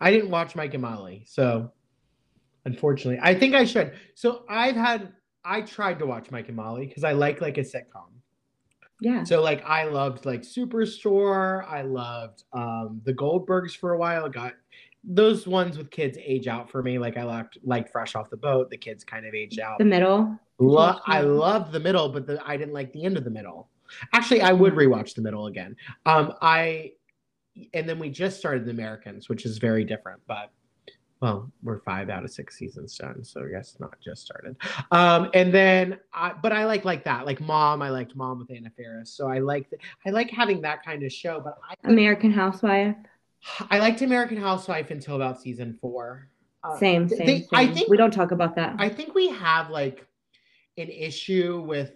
[0.00, 1.70] I didn't watch Mike and Molly, so
[2.64, 3.92] unfortunately, I think I should.
[4.14, 5.12] So I've had
[5.44, 8.08] I tried to watch Mike and Molly because I like like a sitcom.
[9.02, 9.22] Yeah.
[9.24, 11.68] So like I loved like Superstore.
[11.68, 14.26] I loved um the Goldbergs for a while.
[14.30, 14.54] Got
[15.04, 16.98] those ones with kids age out for me.
[16.98, 18.70] Like I liked like Fresh Off the Boat.
[18.70, 19.78] The kids kind of aged out.
[19.78, 20.38] The middle.
[20.58, 23.68] Lo- I loved the middle, but the, I didn't like the end of the middle.
[24.14, 25.76] Actually, I would rewatch the middle again.
[26.06, 26.92] Um, I
[27.74, 30.50] and then we just started the Americans, which is very different, but
[31.20, 34.54] well, we're five out of six seasons done, so I guess not just started.
[34.92, 37.82] Um, and then, I, but I like like that, like Mom.
[37.82, 41.02] I liked Mom with Anna Faris, so I like the, I like having that kind
[41.02, 41.40] of show.
[41.40, 42.94] But I American Housewife.
[43.70, 46.28] I liked American Housewife until about season four.
[46.62, 47.48] Uh, Same, same, they- same.
[47.52, 48.76] I think we don't talk about that.
[48.78, 50.06] I think we have like
[50.76, 51.92] an issue with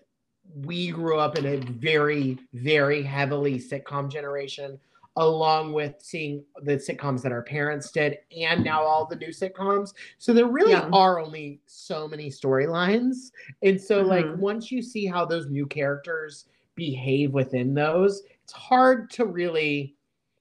[0.56, 4.78] we grew up in a very, very heavily sitcom generation,
[5.16, 9.92] along with seeing the sitcoms that our parents did and now all the new sitcoms.
[10.18, 10.88] So there really Yeah.
[10.92, 13.30] are only so many storylines.
[13.62, 14.38] And so, like, Mhm.
[14.38, 16.46] once you see how those new characters
[16.76, 19.94] behave within those, it's hard to really.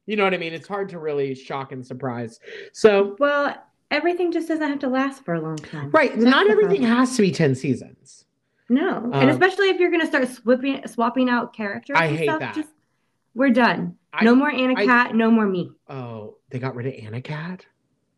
[0.08, 0.52] You know what I mean?
[0.54, 2.40] It's hard to really shock and surprise.
[2.74, 3.56] So, well,
[3.92, 5.92] everything just doesn't have to last for a long time.
[5.92, 6.98] right, That's not everything problem.
[6.98, 8.26] has to be 10 seasons.
[8.68, 11.98] No, Um, and especially if you're gonna start swapping swapping out characters.
[12.00, 12.56] I hate stuff, that.
[12.56, 12.70] Just
[13.36, 13.98] we're done.
[14.14, 15.16] I- no more Anna Kat.
[15.16, 15.72] No more me.
[15.90, 17.66] Oh, they got rid of Anna Kat?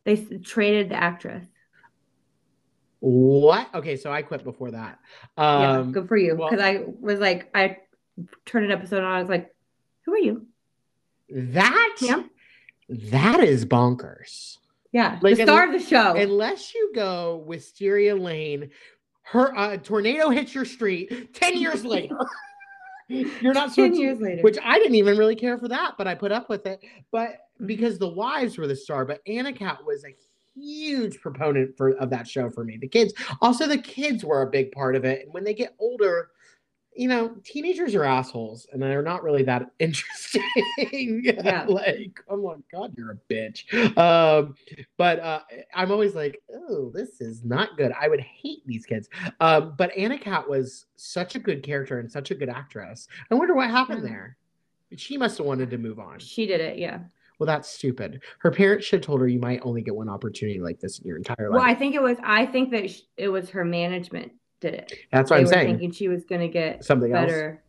[0.06, 1.45] They traded the actress.
[2.99, 3.67] What?
[3.75, 4.99] Okay, so I quit before that.
[5.38, 6.36] yeah, Um, good for you.
[6.36, 7.77] well- Because I was like, I
[8.45, 9.12] turned an episode on.
[9.12, 9.53] I was like,
[10.06, 10.47] who are you?
[11.29, 12.23] That Yeah.
[12.89, 14.58] that is bonkers.
[14.91, 16.15] Yeah, Like, the star of the show.
[16.15, 18.69] Unless you go Wisteria Lane,
[19.23, 22.15] her uh, tornado hits your street 10 years later.
[23.41, 24.41] You're not Ten years later.
[24.41, 26.84] which I didn't even really care for that, but I put up with it.
[27.12, 27.67] But Mhm.
[27.67, 30.15] because the wives were the star, but Anna Kat was a
[30.60, 32.78] huge proponent for of that show for me.
[32.78, 35.26] The kids, also the kids were a big part of it.
[35.26, 36.30] And when they get older,
[36.95, 40.43] you know, teenagers are assholes and they're not really that interesting.
[41.23, 41.65] Yeah.
[41.67, 43.65] like, oh my god, you're a bitch.
[43.97, 44.56] Um,
[44.97, 45.41] but uh,
[45.73, 47.91] I'm always like, oh, this is not good.
[47.99, 49.10] I would hate these kids.
[49.39, 53.08] Um, but Anna Kat was such a good character and such a good actress.
[53.32, 54.38] I wonder what happened there.
[54.95, 56.19] She must have wanted to move on.
[56.19, 56.77] she did it.
[56.77, 56.99] Yeah.
[57.39, 58.21] Well, that's stupid.
[58.39, 61.08] Her parents should have told her you might only get one opportunity like this in
[61.08, 61.60] your entire life.
[61.60, 62.17] Well, I think it was.
[62.23, 64.32] I think that it was her management
[64.63, 64.93] did it.
[65.12, 65.67] that's what they I'm saying.
[65.67, 67.26] thinking she was going to get Something else.
[67.28, 67.63] better.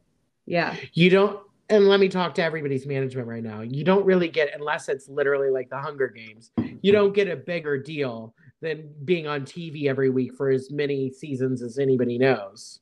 [0.46, 0.74] Yeah.
[0.94, 3.60] You don't, and let me talk to everybody's management right now.
[3.62, 6.50] You don't really get, unless it's literally like the Hunger Games,
[6.82, 11.10] you don't get a bigger deal than being on TV every week for as many
[11.10, 12.80] seasons as anybody knows.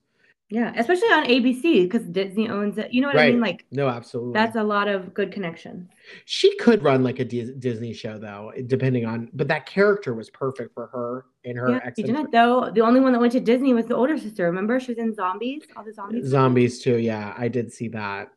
[0.52, 0.70] Yeah.
[0.76, 2.92] Especially on ABC because Disney owns it.
[2.92, 3.40] You know what I mean?
[3.40, 4.34] Like No, absolutely.
[4.34, 5.88] that's a lot of good connection.
[6.26, 10.74] she could run like a Disney show though, depending on, but that character was perfect
[10.74, 11.80] for her and her Yeah.
[11.84, 12.70] ex You didn't though.
[12.70, 14.44] The only one that went to Disney was the older sister.
[14.44, 15.62] Remember, she was in Zombies.
[15.74, 16.26] All the zombies.
[16.26, 16.98] zombies too.
[16.98, 18.30] Yeah, I did see that.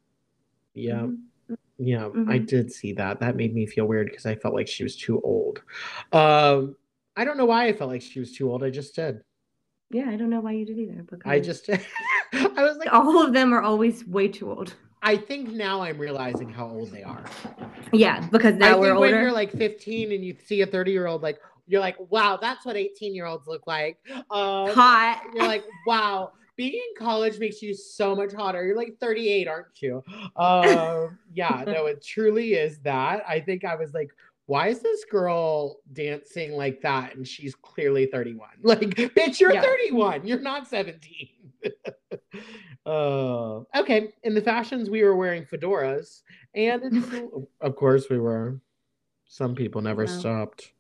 [0.74, 1.08] Yeah.
[1.08, 1.18] Mhm.
[1.78, 2.46] Yeah, I Mhm.
[2.48, 3.20] did see that.
[3.20, 5.62] That made me feel weird because I felt like she was too old.
[6.14, 6.78] Um,
[7.18, 8.64] I don't know why I felt like she was too old.
[8.64, 9.20] I just did.
[9.96, 10.10] Yeah.
[10.10, 11.04] I don't know why you did either.
[11.04, 11.70] Because I just,
[12.34, 14.76] I was like, all of them are always way too old.
[15.02, 17.24] I think now I'm realizing how old they are.
[17.94, 19.22] Yeah, because now think we're when older.
[19.22, 22.66] you're like 15 and you see a 30 year old, like you're like, wow, that's
[22.66, 24.00] what 18 year olds look like.
[24.32, 25.22] Um, hot.
[25.34, 28.66] you're like, wow, being in college makes you so much hotter.
[28.66, 30.04] You're like 38, aren't you?
[30.36, 33.24] Um, yeah, no, it truly is that.
[33.28, 34.10] I think I was like,
[34.48, 37.16] why is this girl dancing like that?
[37.16, 38.50] And she's clearly 31.
[38.64, 39.62] Like, bitch, you're Yeah.
[39.62, 40.28] 31.
[40.28, 41.30] You're not 17.
[42.86, 44.14] uh, okay.
[44.24, 46.22] In the fashions, we were wearing fedoras,
[46.54, 47.04] and
[47.62, 48.60] of course, we were.
[49.28, 50.12] Some people never Wow.
[50.12, 50.72] stopped.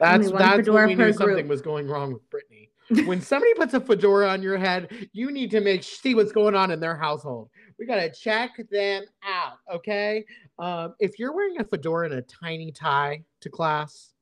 [0.00, 1.48] That's that's when we knew something group.
[1.48, 2.70] was going wrong with Brittany.
[3.06, 6.54] when somebody puts a fedora on your head, you need to make see what's going
[6.54, 7.50] on in their household.
[7.78, 10.24] We gotta check them out, okay?
[10.58, 14.12] Um, if you're wearing a fedora and a tiny tie to class,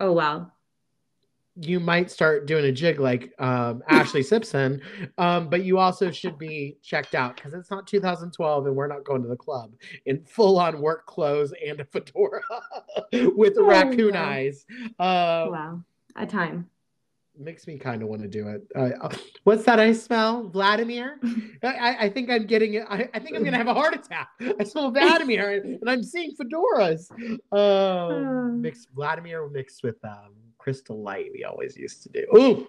[0.00, 0.50] Oh wow.
[1.56, 4.82] you might start doing a jig like um, Ashlee Simpson,
[5.18, 9.04] um, but you also should be checked out because it's not 2012 and we're not
[9.04, 9.72] going to the club
[10.06, 12.42] in full on work clothes and a fedora
[13.12, 14.66] with Oh, raccoon eyes.
[14.98, 15.84] Um, Wow.
[16.16, 16.68] A time.
[17.36, 18.62] Makes me kind of want to do it.
[18.76, 19.08] Uh,
[19.42, 20.48] what's that I smell?
[20.48, 21.18] Vladimir?
[21.64, 22.84] I, I- think I'm getting it.
[22.88, 24.28] I, think I'm gonna have a heart attack.
[24.60, 27.10] I smell Vladimir and I'm seeing fedoras.
[27.50, 28.44] Um, Uh.
[28.56, 31.30] mixed Vladimir mixed with um, Crystal Light.
[31.32, 32.24] We always used to do.
[32.32, 32.68] Oh,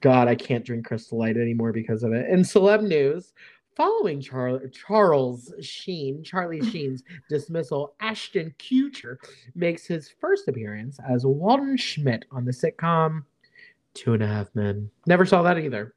[0.00, 2.28] God, I can't drink Crystal Light anymore because of it.
[2.30, 3.34] In celeb news.
[3.76, 9.16] Following Char- Charles Sheen, Charlie Sheen's dismissal, Ashton Kutcher
[9.54, 13.24] makes his first appearance as Walden Schmidt on the sitcom
[13.96, 14.90] Two and a Half Men.
[15.06, 15.94] Never saw that either.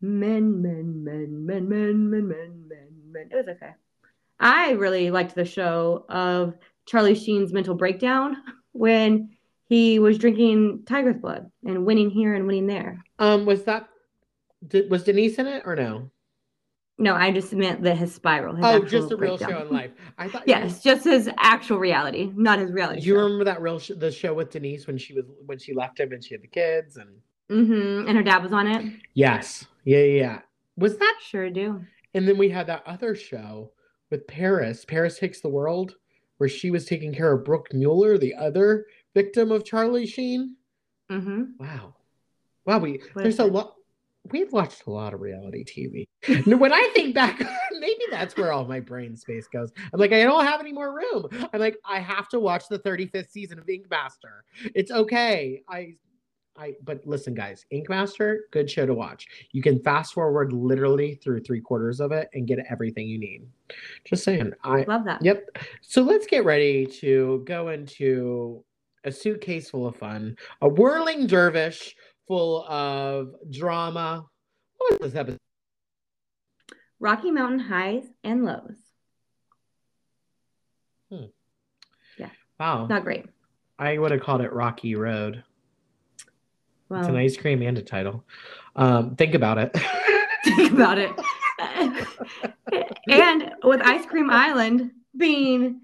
[0.00, 3.28] Men, men, men, men, men, men, men, men, men.
[3.30, 3.72] It was okay.
[4.40, 6.54] I really liked the show of
[6.86, 8.36] Charlie Sheen's mental breakdown
[8.72, 9.30] when
[9.68, 13.04] he was drinking tiger's blood and winning here and winning there.
[13.18, 13.88] Um, was that
[14.66, 16.10] did, was Denise in it or no?
[17.00, 18.56] No, I just meant the his spiral.
[18.56, 19.60] His Oh, just a real breakdown.
[19.60, 19.90] show in life.
[20.18, 20.42] I thought.
[20.46, 23.00] Yes, just his actual reality, not his reality.
[23.02, 23.22] Do you show.
[23.22, 26.12] remember that real sh- the show with Denise when she was when she left him
[26.12, 27.08] and she had the kids and
[27.50, 28.06] Mm-hmm.
[28.08, 28.84] And her dad was on it.
[29.14, 30.04] yes, yeah, yeah.
[30.20, 30.38] yeah.
[30.76, 31.18] Was that?
[31.26, 31.82] Sure do.
[32.12, 33.70] And then we had that other show
[34.10, 34.84] with Paris.
[34.84, 35.94] Paris takes the world,
[36.36, 38.84] where she was taking care of Brooke Mueller, the other
[39.14, 40.56] victim of Charlie Sheen.
[41.10, 41.42] Mm-hmm.
[41.58, 41.94] Wow,
[42.66, 42.78] wow.
[42.80, 43.76] We What there's a lot.
[44.30, 46.06] We've watched a lot of reality TV.
[46.46, 47.38] When I think back,
[47.72, 49.72] maybe that's where all my brain space goes.
[49.92, 51.28] I'm like, I don't have any more room.
[51.52, 54.44] I'm like, I have to watch the 35th season of Ink Master.
[54.74, 55.62] It's okay.
[55.68, 55.94] I,
[56.56, 56.74] I.
[56.84, 59.26] But listen, guys, Ink Master, good show to watch.
[59.52, 63.46] You can fast forward literally through three quarters of it and get everything you need.
[64.04, 64.52] Just saying.
[64.64, 64.82] I.
[64.82, 65.24] Love that.
[65.24, 65.58] Yep.
[65.82, 68.64] So let's get ready to go into
[69.04, 71.94] a suitcase full of fun, a whirling dervish
[72.28, 74.24] full of drama.
[74.76, 75.38] What was this episode?
[77.00, 78.76] Rocky Mountain highs and lows.
[82.18, 82.30] Yeah.
[82.60, 82.86] Wow.
[82.86, 83.26] Not great.
[83.78, 85.42] I would have called it Rocky Road.
[86.88, 88.24] Well, It's an ice cream and a title.
[88.76, 89.76] Um, think about it.
[90.44, 91.12] think about it.
[93.08, 95.82] and with Ice Cream Island, being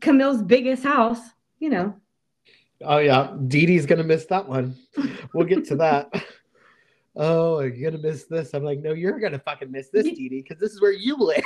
[0.00, 1.20] Camille's biggest house,
[1.58, 1.94] you know.
[2.84, 4.76] Oh yeah, Dee Dee's gonna miss that one.
[5.32, 6.12] We'll get to that.
[7.16, 8.54] oh, you're gonna miss this.
[8.54, 11.16] I'm like, no, you're gonna fucking miss this, Dee Dee, because this is where you
[11.16, 11.44] live.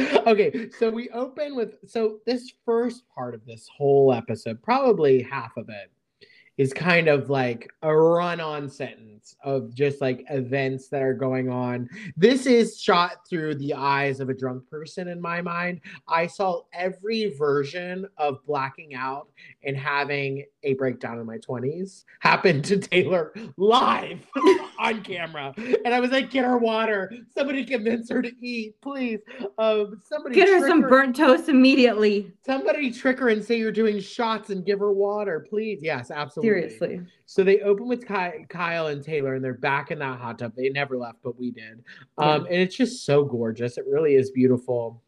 [0.26, 5.56] okay, so we open with so this first part of this whole episode, probably half
[5.56, 5.90] of it,
[6.60, 11.88] is kind of like a run-on sentence of just like events that are going on.
[12.18, 15.80] This is shot through the eyes of a drunk person in my mind.
[16.06, 19.28] I saw every version of blacking out
[19.64, 24.26] and having a breakdown in my 20s happen to Taylor live
[24.78, 25.54] on camera.
[25.84, 27.10] And I was like, get her water.
[27.34, 29.20] Somebody convince her to eat, please.
[29.58, 30.88] Um, somebody get her some her.
[30.88, 32.32] burnt toast immediately.
[32.44, 35.80] Somebody trick her and say you're doing shots and give her water, please.
[35.82, 36.49] Yes, absolutely.
[36.50, 37.00] Seriously.
[37.26, 40.52] So they open with Ky- Kyle and Taylor, and they're back in that hot tub.
[40.56, 41.84] They never left, but we did.
[42.18, 42.52] Um, yeah.
[42.52, 43.78] And it's just so gorgeous.
[43.78, 45.02] It really is beautiful.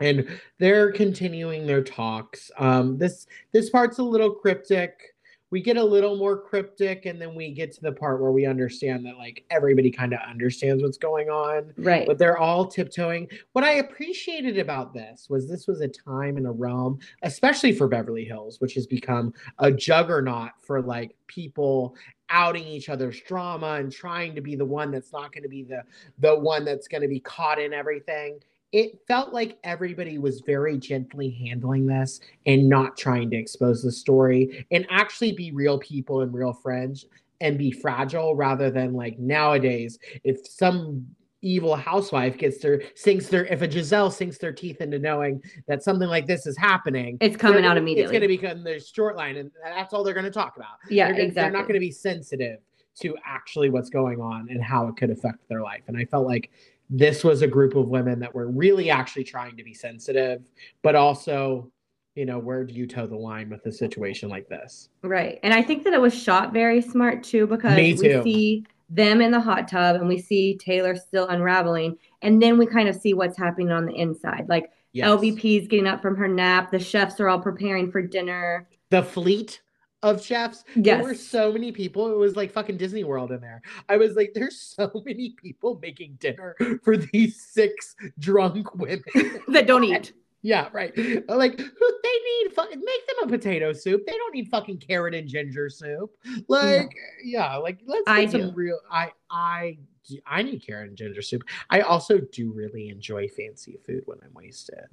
[0.00, 0.26] And
[0.58, 2.50] they're continuing their talks.
[2.58, 5.11] Um, this this part's a little cryptic
[5.52, 8.46] we get a little more cryptic and then we get to the part where we
[8.46, 12.06] understand that like everybody kind of understands what's going on right.
[12.06, 13.28] but they're all tiptoeing.
[13.52, 17.86] What i appreciated about this was this was a time in a realm especially for
[17.86, 21.94] beverly hills which has become a juggernaut for like people
[22.30, 25.62] outing each other's drama and trying to be the one that's not going to be
[25.62, 25.82] the
[26.20, 28.40] the one that's going to be caught in everything
[28.72, 33.92] it felt like everybody was very gently handling this and not trying to expose the
[33.92, 37.06] story and actually be real people and real friends
[37.40, 41.06] and be fragile rather than like nowadays if some
[41.42, 45.82] evil housewife gets their sinks their if a Gizelle sinks their teeth into knowing that
[45.82, 48.04] something like this is happening, it's coming out immediately.
[48.04, 50.76] It's going to become the short line, and that's all they're going to talk about.
[50.88, 51.32] Yeah, they're, exactly.
[51.42, 52.60] They're not going to be sensitive
[53.00, 55.82] to actually what's going on and how it could affect their life.
[55.88, 56.50] And I felt like
[56.94, 60.50] this was a group of women that were really actually trying to be sensitive,
[60.82, 61.72] but also,
[62.14, 64.90] you know, where do you toe the line with a situation like this?
[65.02, 65.40] Right.
[65.42, 69.30] And I think that it was shot very smart too, because we see them in
[69.30, 71.96] the hot tub and we see Taylor still unraveling.
[72.20, 74.44] And then we kind of see what's happening on the inside.
[74.50, 75.08] Like yes.
[75.08, 76.70] LVP is getting up from her nap.
[76.70, 78.68] The chefs are all preparing for dinner.
[78.90, 79.62] The fleet
[80.02, 80.64] of chefs.
[80.74, 80.84] Yes.
[80.84, 82.12] There were so many people.
[82.12, 83.62] It was like fucking Disney World in there.
[83.88, 89.02] I was like, there's so many people making dinner for these six drunk women
[89.48, 90.12] that don't eat.
[90.44, 90.92] Yeah, right.
[91.28, 94.04] Like they need fucking make them a potato soup.
[94.04, 96.10] They don't need fucking carrot and ginger soup.
[96.48, 98.52] Like, yeah, like let's get I some do.
[98.52, 98.80] real.
[98.90, 99.78] I I
[100.26, 101.44] I need carrot and ginger soup.
[101.70, 104.88] I also do really enjoy fancy food when I'm wasted.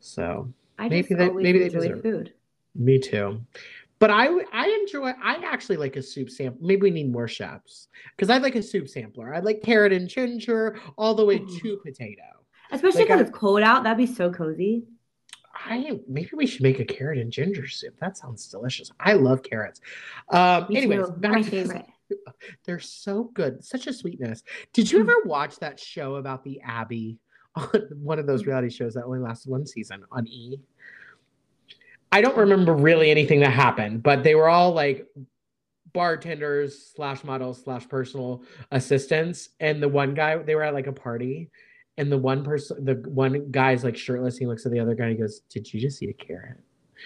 [0.00, 2.34] So I maybe that maybe they deserve food.
[2.74, 3.40] Me too.
[3.98, 6.66] But I I enjoy I actually like a soup sample.
[6.66, 9.34] Maybe we need more chefs because I like a soup sampler.
[9.34, 12.22] I like carrot and ginger all the way to potato.
[12.70, 13.82] Especially because like it's cold out.
[13.82, 14.84] That'd be so cozy.
[15.64, 17.94] I maybe we should make a carrot and ginger soup.
[18.00, 18.90] That sounds delicious.
[19.00, 19.80] I love carrots.
[20.30, 21.86] Um, Me anyways, my favorite.
[22.64, 23.64] They're so good.
[23.64, 24.42] Such a sweetness.
[24.72, 25.02] Did you mm.
[25.02, 27.18] ever watch that show about the Abbey
[27.54, 27.68] on
[28.02, 30.60] one of those reality shows that only lasted one season on E?
[32.12, 35.06] I don't remember really anything that happened, but they were all like
[35.92, 39.50] bartenders slash models slash personal assistants.
[39.60, 41.50] And the one guy, they were at like a party,
[41.96, 44.38] and the one person, the one guy's like shirtless.
[44.38, 45.04] He looks at the other guy.
[45.04, 46.58] And he goes, "Did you just eat a carrot?"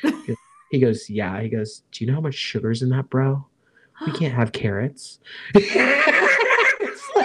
[0.70, 3.46] he goes, "Yeah." He goes, "Do you know how much sugar's in that, bro?
[4.06, 5.18] We can't have carrots."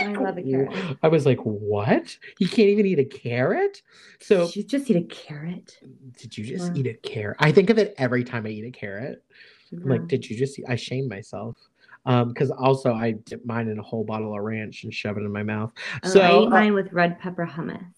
[0.06, 0.98] I love a carrot.
[1.04, 2.18] I was like, what?
[2.40, 3.82] You can't even eat a carrot?
[4.20, 5.80] So did you just eat a carrot?
[6.18, 7.38] Did you just eat a carrot?
[7.40, 9.24] I think of it every time I eat a carrot.
[9.72, 10.66] I'm like, did you just eat?
[10.68, 11.58] I shame myself.
[12.06, 15.22] Um, because also I dip mine in a whole bottle of ranch and shove it
[15.22, 15.74] in my mouth.
[16.04, 17.94] Oh, so I eat mine uh, with red pepper hummus.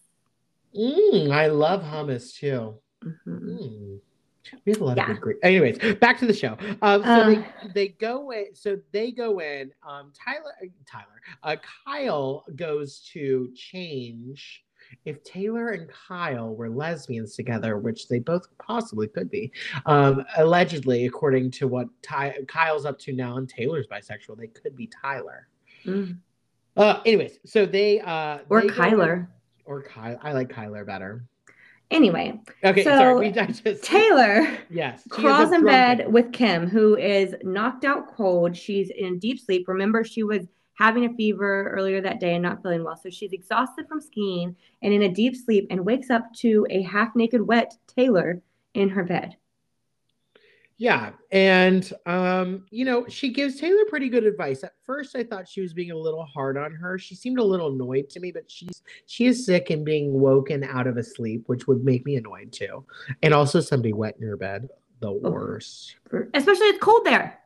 [0.76, 2.76] Mm, I love hummus too.
[3.04, 3.50] Mm-hmm.
[3.50, 4.00] Mm.
[4.66, 5.04] We have a lot yeah.
[5.04, 5.38] of good great.
[5.44, 6.58] Anyways, back to the show.
[6.82, 8.56] Um, so uh, they, they go in.
[8.56, 9.72] So they go in.
[9.88, 14.64] Um, Tyler, uh, Tyler, uh, Kyle goes to change.
[15.06, 19.52] If Taylor and Kyle were lesbians together, which they both possibly could be,
[19.86, 24.76] um, allegedly, according to what Ty- Kyle's up to now, and Taylor's bisexual, they could
[24.76, 25.48] be Tyler.
[25.86, 26.18] Mm.
[26.76, 29.28] Uh, anyways, so they uh, or they Kyler
[29.66, 30.18] or Kyle.
[30.24, 31.24] I like Kyler better.
[31.92, 33.32] Anyway, okay, so sorry,
[33.64, 33.84] just...
[33.84, 38.56] Taylor yes crawls in bed with Kim, who is knocked out cold.
[38.56, 39.68] She's in deep sleep.
[39.68, 42.96] Remember, she was having a fever earlier that day and not feeling well.
[42.96, 46.84] So she's exhausted from skiing and in a deep sleep and wakes up to a
[46.84, 48.42] half naked, wet Taylor
[48.76, 49.36] in her bed.
[50.82, 54.64] Yeah, and um, you know, she gives Taylor pretty good advice.
[54.64, 56.98] At first, I thought she was being a little hard on her.
[56.98, 60.64] She seemed a little annoyed to me, but she's she is sick and being woken
[60.64, 62.86] out of a sleep, which would make me annoyed too.
[63.22, 64.70] And also somebody wet in your bed,
[65.02, 65.98] the worst.
[66.34, 67.38] Especially it's cold there.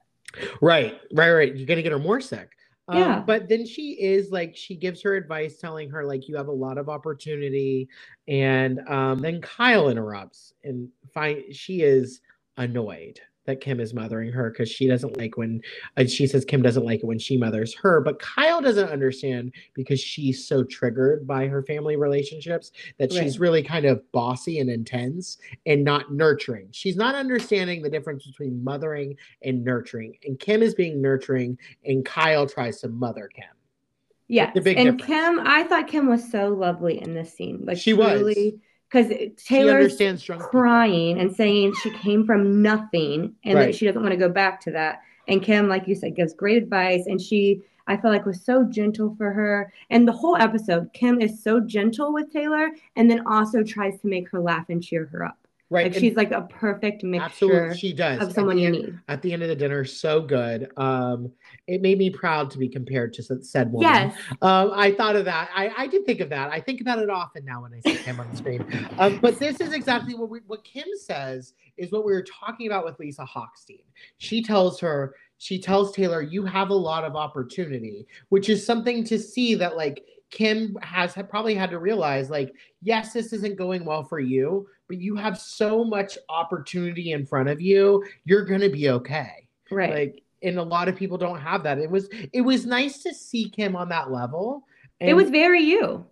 [0.62, 1.56] Right, right, right.
[1.56, 2.52] You're gonna get her more sick.
[2.88, 3.24] Um, Yeah.
[3.26, 6.52] but then she is like she gives her advice, telling her like you have a
[6.52, 7.90] lot of opportunity,
[8.28, 12.22] and um, then Kyle interrupts and find she is
[12.58, 15.62] annoyed that Kim is mothering her because she doesn't like when
[15.98, 19.54] uh, she says Kim doesn't like it when she mothers her, but Kyle doesn't understand
[19.74, 24.70] because she's so triggered by her family relationships that she's really kind of bossy and
[24.70, 26.70] intense and not nurturing.
[26.72, 30.18] She's not understanding the difference between mothering and nurturing.
[30.24, 33.46] And Kim is being nurturing, and Kyle tries to mother Kim.
[34.30, 35.06] Yeah, the big and difference.
[35.06, 37.64] Kim, I thought Kim was so lovely in this scene.
[37.66, 38.36] Like She was.
[38.94, 43.66] Because she Taylor's understands crying and saying she came from nothing and Right.
[43.68, 45.02] that she doesn't want to go back to that.
[45.28, 47.08] And Kim, like you said, gives great advice.
[47.08, 49.74] And she, I feel like, was so gentle for her.
[49.90, 54.08] And the whole episode, Kim is so gentle with Taylor and then also tries to
[54.08, 55.43] make her laugh and cheer her up.
[55.74, 55.88] Right.
[55.88, 58.22] Like and she's like a perfect mixture absolutely she does.
[58.22, 59.00] of someone you end- need.
[59.08, 60.70] At the end of the dinner, so good.
[60.78, 61.32] Um,
[61.66, 63.90] it made me proud to be compared to said woman.
[63.92, 64.16] Yes.
[64.44, 65.50] Um, I thought of that.
[65.56, 66.52] I, I did think of that.
[66.52, 68.64] I think about it often now when I see Kim on the screen.
[69.00, 72.68] Um, but this is exactly what we, what Kim says is what we were talking
[72.68, 73.84] about with Lisa Hochstein.
[74.20, 79.04] She tells her, she tells Taylor, you have a lot of opportunity, which is something
[79.06, 82.54] to see that like Kim has had- probably had to realize like,
[82.84, 87.50] yes, this isn't going well for you, but you have so much opportunity in front
[87.50, 88.04] of you.
[88.26, 89.94] You're gonna be okay Right.
[89.94, 93.14] like and a lot of people don't have that it was it was nice to
[93.14, 94.68] see kim on that level
[95.00, 96.06] it was very you.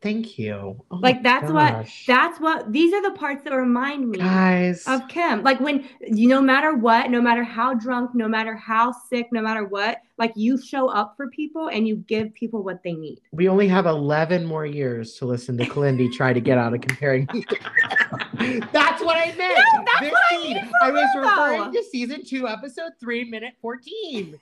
[0.00, 0.80] Thank you.
[0.92, 4.84] Oh Like that's what that's what these are the parts that remind me guys.
[4.86, 5.42] of Kim.
[5.42, 9.42] Like when you no matter what, no matter how drunk, no matter how sick, no
[9.42, 13.20] matter what, like you show up for people and you give people what they need.
[13.32, 16.80] we only have 11 more years to listen to Kalyndee try to get out of
[16.80, 17.26] comparing
[18.72, 19.58] that's what i meant.
[19.74, 21.80] No, that's This what I mean I was referring though.
[21.80, 24.38] to season two episode three minute 14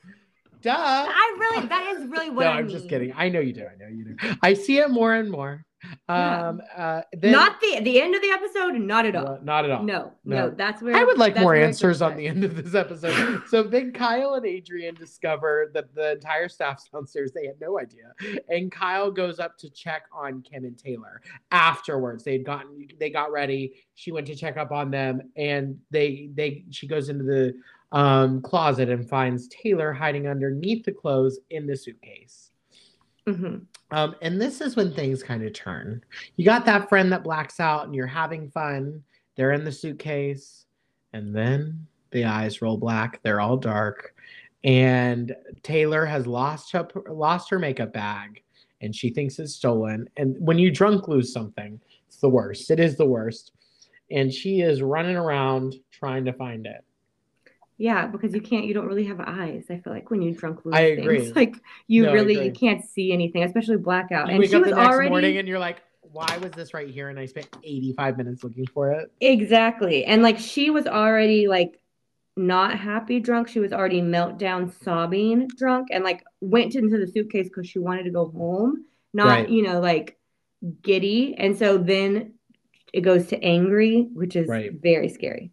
[0.67, 2.77] duh I really that is really what no, I I'm mean.
[2.77, 3.13] just kidding.
[3.17, 3.65] I know you do.
[3.67, 4.17] I know you do.
[4.43, 5.65] I see it more and more.
[6.09, 6.49] Yeah.
[6.49, 9.39] Um, uh, then, not the the end of the episode, not at all.
[9.43, 9.85] Not at all.
[9.85, 10.51] No, no, No.
[10.51, 13.43] that's where I would like more answers on the end of this episode.
[13.49, 17.31] so then Kyle and Adrienne discover that the entire staff's downstairs.
[17.33, 18.13] They had no idea.
[18.49, 21.21] And Kyle goes up to check on Kim and Taylor
[21.53, 22.25] afterwards.
[22.25, 23.75] They'd gotten they got ready.
[23.95, 27.55] She went to check up on them and they they she goes into the
[27.97, 32.51] um closet and finds Taylor hiding underneath the clothes in the suitcase.
[33.27, 33.65] Mhm.
[33.91, 36.03] Um, and this is when things kind of turn.
[36.37, 39.03] You got that friend that blacks out and you're having fun.
[39.35, 40.67] They're in the suitcase.
[41.15, 43.23] And then the eyes roll black.
[43.23, 44.15] They're all dark.
[44.63, 48.43] And Taylor has lost her, lost her makeup bag
[48.83, 50.09] and she thinks it's stolen.
[50.19, 52.71] And when you drunk lose something, it's the worst.
[52.71, 53.53] It is the worst.
[54.11, 56.85] And she is running around trying to find it.
[57.79, 59.67] Yeah, because you can't, you don't really have eyes.
[59.71, 61.19] I feel like when you're drunk lose I agree.
[61.19, 61.57] things, like
[61.87, 64.29] you No, really you can't see anything, especially blackout.
[64.29, 66.53] You and wake she up was the next already morning and you're like, why was
[66.53, 67.11] this right here?
[67.11, 69.11] And I spent 85 minutes looking for it.
[69.21, 71.81] exactly, and like she was already like
[72.37, 73.49] not happy drunk.
[73.49, 78.05] She was already meltdown sobbing drunk, and like went into the suitcase because she wanted
[78.05, 79.49] to go home, not Right.
[79.51, 80.17] you know like
[80.83, 81.35] giddy.
[81.37, 82.35] And so then
[82.93, 84.73] it goes to angry, which is Right.
[84.73, 85.51] very scary.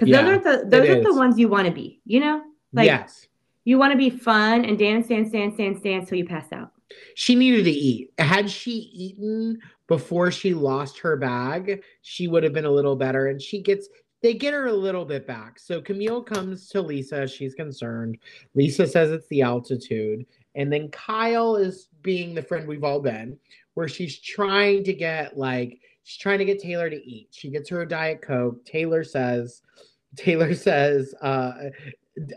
[0.00, 1.16] Because Yeah, those are the those are the is.
[1.16, 2.42] ones you want to be, you know,
[2.72, 3.28] like yes.
[3.64, 6.72] you want to be fun and dance, dance, dance, dance, dance till you pass out.
[7.14, 8.10] She needed to eat.
[8.18, 13.26] Had she eaten before she lost her bag, she would have been a little better.
[13.26, 13.88] And she gets,
[14.22, 15.58] they get her a little bit back.
[15.58, 17.28] So Camille comes to Lisa.
[17.28, 18.18] She's concerned.
[18.54, 20.24] Lisa says it's the altitude.
[20.54, 23.38] And then Kyle is being the friend we've all been,
[23.74, 27.28] where she's trying to get like, she's trying to get Taylor to eat.
[27.30, 28.64] She gets her a Diet Coke.
[28.64, 29.62] Taylor says,
[30.16, 31.52] Taylor says, uh,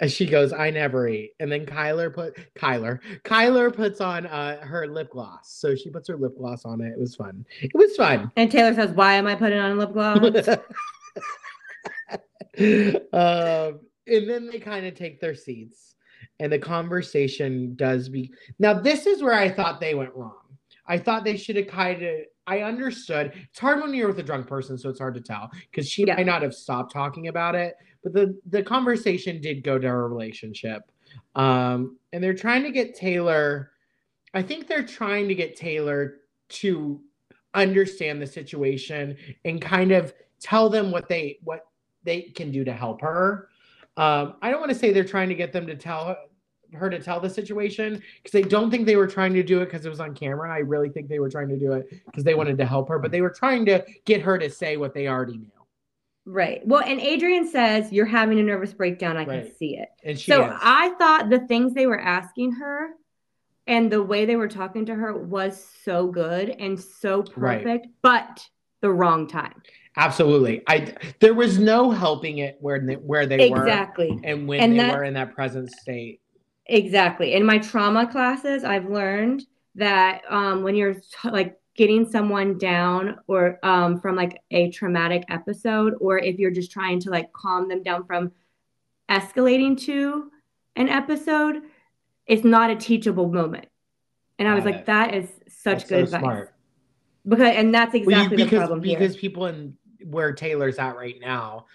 [0.07, 1.31] she goes, I never eat.
[1.39, 5.51] And then Kyler put Kyler, Kyler puts on uh, her lip gloss.
[5.51, 6.91] So she puts her lip gloss on it.
[6.91, 7.45] It was fun.
[7.61, 8.31] It was fun.
[8.35, 10.19] And Taylor says, "Why am I putting on lip gloss?"
[12.57, 15.95] um, and then they kind of take their seats,
[16.39, 18.31] and the conversation does be.
[18.59, 20.37] Now, this is where I thought they went wrong.
[20.87, 22.15] I thought they should have kind of.
[22.47, 23.33] I understood.
[23.49, 26.03] It's hard when you're with a drunk person, so it's hard to tell because she
[26.05, 26.15] Yeah.
[26.15, 30.07] might not have stopped talking about it, but the the conversation did go to her
[30.07, 30.91] relationship,
[31.35, 33.71] um, and they're trying to get Taylor.
[34.33, 37.01] I think they're trying to get Taylor to
[37.53, 39.15] understand the situation
[39.45, 41.67] and kind of tell them what they what
[42.03, 43.49] they can do to help her.
[43.95, 46.17] Um, I don't want to say they're trying to get them to tell
[46.73, 49.65] her, to tell the situation because they don't think they were trying to do it
[49.65, 50.51] because it was on camera.
[50.53, 52.99] I really think they were trying to do it because they wanted to help her,
[52.99, 55.49] but they were trying to get her to say what they already knew.
[56.25, 56.65] Right.
[56.65, 59.17] Well, and Adrienne says you're having a nervous breakdown.
[59.17, 59.43] I Right.
[59.43, 59.89] can see it.
[60.03, 60.53] And she So is.
[60.61, 62.91] I thought the things they were asking her
[63.67, 67.63] and the way they were talking to her was so good and so Right.
[67.63, 68.47] perfect, but
[68.81, 69.61] the wrong time.
[69.95, 70.63] Absolutely.
[70.67, 74.19] I there was no helping it where they, where they were Exactly.
[74.23, 76.19] and when And they that- were in that present state.
[76.65, 77.33] Exactly.
[77.33, 79.45] In my trauma classes, I've learned
[79.75, 85.23] that um, when you're t- like getting someone down or um, from like a traumatic
[85.29, 88.31] episode, or if you're just trying to like calm them down from
[89.09, 90.31] escalating to
[90.75, 91.57] an episode,
[92.27, 93.65] it's not a teachable moment.
[94.39, 96.19] And I was like, that is such That's good so advice.
[96.21, 96.53] smart.
[97.27, 99.19] Because and that's Well, you- exactly the because problem because here.
[99.21, 101.65] people in where Taylor's at right now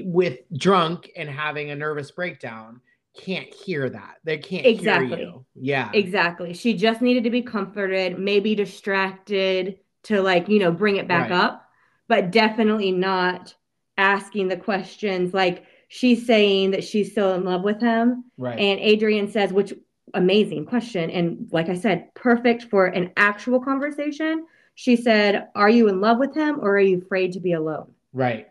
[0.00, 2.80] with drunk and having a nervous breakdown
[3.18, 4.16] can't hear that.
[4.24, 5.20] They can't hear Exactly.
[5.20, 5.44] you.
[5.54, 5.90] Yeah.
[5.92, 6.54] Exactly.
[6.54, 11.30] She just needed to be comforted, maybe distracted to like, you know, bring it back
[11.30, 11.40] Right.
[11.40, 11.68] up,
[12.06, 13.54] but definitely not
[13.96, 18.24] asking the questions like she's saying that she's still in love with him.
[18.38, 18.58] Right.
[18.58, 19.74] And Adrienne says, which
[20.14, 21.10] amazing question.
[21.10, 24.46] And like I said, perfect for an actual conversation.
[24.74, 27.92] She said, Are you in love with him or are you afraid to be alone?
[28.12, 28.48] right.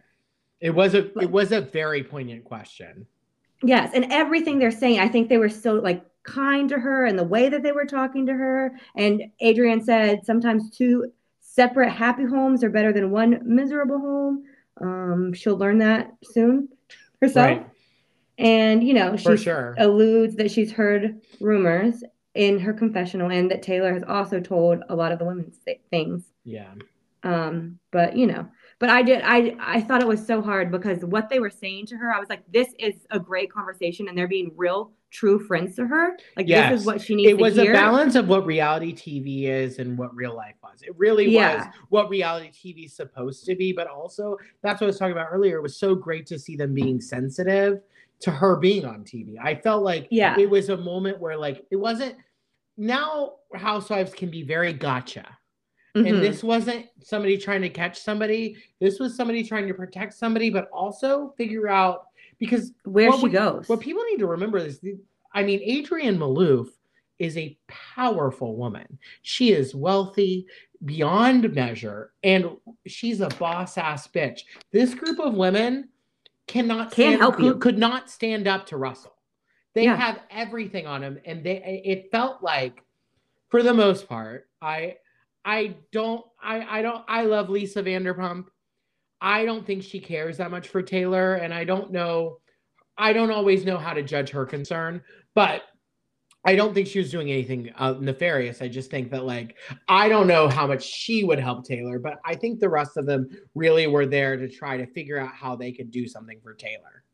[0.60, 3.06] It was a it was a very poignant question.
[3.64, 7.18] Yes, and everything they're saying, I think they were so like kind to her and
[7.18, 8.78] the way that they were talking to her.
[8.96, 14.44] And Adrienne said sometimes two separate happy homes are better than one miserable home.
[14.80, 16.70] Um, she'll learn that soon
[17.22, 17.48] herself.
[17.48, 17.68] Right.
[18.38, 19.74] And you know, she sure.
[19.80, 22.04] alludes that she's heard rumors
[22.36, 25.82] in her confessional, and that Taylor has also told a lot of the women's th-
[25.90, 26.24] things.
[26.44, 26.72] Yeah.
[27.24, 28.48] Um, but you know,
[28.80, 31.88] but I did I I thought it was so hard because what they were saying
[31.88, 35.40] to her, I was like, this is a great conversation, and they're being real, true
[35.40, 36.18] friends to her.
[36.36, 39.80] Like this is what she needs It was a balance of what reality TV is
[39.80, 40.82] and what real life was.
[40.84, 44.88] It really was what reality TV is supposed to be, but also that's what I
[44.88, 45.58] was talking about earlier.
[45.58, 47.82] It was so great to see them being sensitive
[48.20, 49.36] to her being on TV.
[49.42, 50.38] I felt like Yeah.
[50.40, 52.16] it was a moment where like it wasn't
[52.78, 55.37] now housewives can be very gotcha.
[56.04, 56.10] Mhm.
[56.10, 58.56] And this wasn't somebody trying to catch somebody.
[58.80, 62.08] This was somebody trying to protect somebody, but also figure out
[62.40, 63.68] because where she we- goes.
[63.68, 64.80] what people need to remember is,
[65.34, 66.68] I mean, Adrienne Maloof
[67.20, 69.00] is a powerful woman.
[69.24, 70.46] She is wealthy
[70.86, 74.42] beyond measure, and she's a boss ass bitch.
[74.72, 75.90] This group of women
[76.46, 77.56] cannot Can't help could, you.
[77.56, 79.16] could not stand up to Russell.
[79.74, 79.96] They Yeah.
[79.96, 81.82] have everything on him, and they.
[81.84, 82.84] It felt like,
[83.50, 84.98] for the most part, I,
[85.48, 88.48] I don't, I, I don't, I love Lisa Vanderpump.
[89.22, 92.40] I don't think she cares that much for Taylor, and I don't know.
[92.98, 95.02] I don't always know how to judge her concern,
[95.36, 95.62] but
[96.44, 98.62] I don't think she was doing anything uh, nefarious.
[98.62, 99.56] I just think that, like,
[99.88, 103.06] I don't know how much she would help Taylor, but I think the rest of
[103.06, 106.56] them really were there to try to figure out how they could do something for
[106.56, 107.06] Taylor,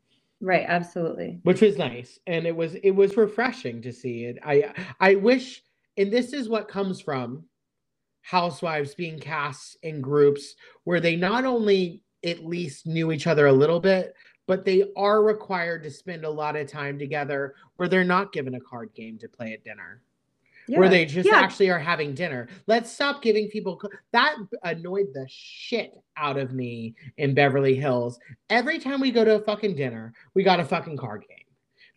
[0.41, 1.39] right, absolutely.
[1.43, 4.39] which was nice, and it was it was refreshing to see it.
[4.43, 5.61] I I wish,
[5.97, 7.43] and this is what comes from
[8.23, 10.55] housewives being cast in groups
[10.85, 14.15] where they not only at least knew each other a little bit,
[14.47, 18.55] but they are required to spend a lot of time together where they're not given
[18.55, 20.01] a card game to play at dinner.
[20.67, 21.35] Where they just Yeah.
[21.41, 22.47] actually are having dinner.
[22.67, 23.81] Let's stop giving people
[24.13, 28.17] that annoyed the shit out of me in Beverly Hills.
[28.49, 31.39] Every time we go to a fucking dinner, we got a fucking card game.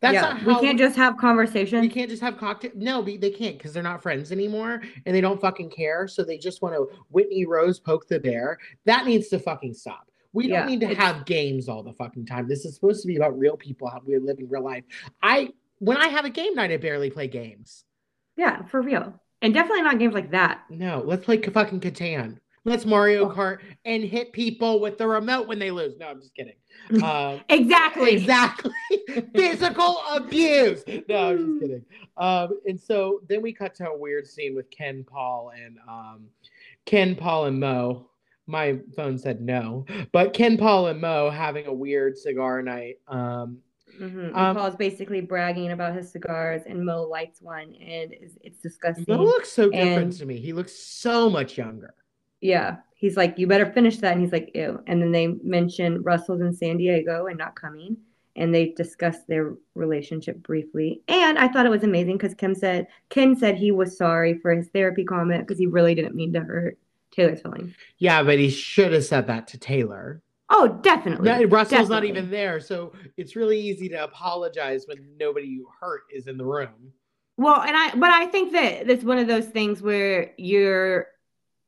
[0.02, 0.20] That's yeah.
[0.20, 1.92] not we can't just have we conversations.
[1.92, 2.72] can't just have cocktail.
[2.74, 6.06] No, they can't because they're not friends anymore and they don't fucking care.
[6.06, 8.58] So they just want to Whitney Rose poke the bear.
[8.84, 10.10] That needs to fucking stop.
[10.32, 12.46] We Yeah, don't need to have games all the fucking time.
[12.46, 14.84] This is supposed to be about real people, how we're living real life.
[15.22, 17.84] I when I have a game night, I barely play games.
[18.36, 19.18] Yeah, for real.
[19.40, 20.62] And definitely not games like that.
[20.70, 22.38] No, let's play fucking Catan.
[22.66, 23.30] Let's Mario.
[23.32, 25.96] Kart and hit people with the remote when they lose.
[25.98, 26.54] No, I'm just kidding.
[27.02, 28.12] Um, Exactly.
[28.12, 28.70] Exactly.
[29.34, 30.84] Physical abuse.
[31.08, 31.84] No, I'm just kidding.
[32.16, 36.26] Um, and so then we cut to a weird scene with Ken Paul and um,
[36.84, 38.10] Ken Paul and Mo.
[38.48, 42.96] My phone said no, but Ken Paul and Mo having a weird cigar night.
[43.08, 43.58] Um,
[44.00, 44.26] Mhm.
[44.26, 48.58] And Um, Paul's basically bragging about his cigars, and Mo lights one, and it's, it's
[48.60, 49.06] disgusting.
[49.08, 50.38] Mo looks so different And- to me.
[50.38, 51.94] He looks so much younger.
[52.46, 54.80] Yeah, he's like, you better finish that, and he's like, ew.
[54.86, 57.96] And then they mention Russell's in San Diego and not coming,
[58.36, 61.02] and they discuss their relationship briefly.
[61.08, 64.54] And I thought it was amazing because Kim said Ken said he was sorry for
[64.54, 66.78] his therapy comment because he really didn't mean to hurt
[67.10, 67.74] Taylor's feelings.
[67.98, 70.22] Yeah, but he should have said that to Taylor.
[70.48, 71.28] Oh, definitely.
[71.28, 76.02] No, Russell's not even there, so it's really easy to apologize when nobody you hurt
[76.14, 76.92] is in the room.
[77.36, 81.08] Well, and I, but I think that that's one of those things where you're,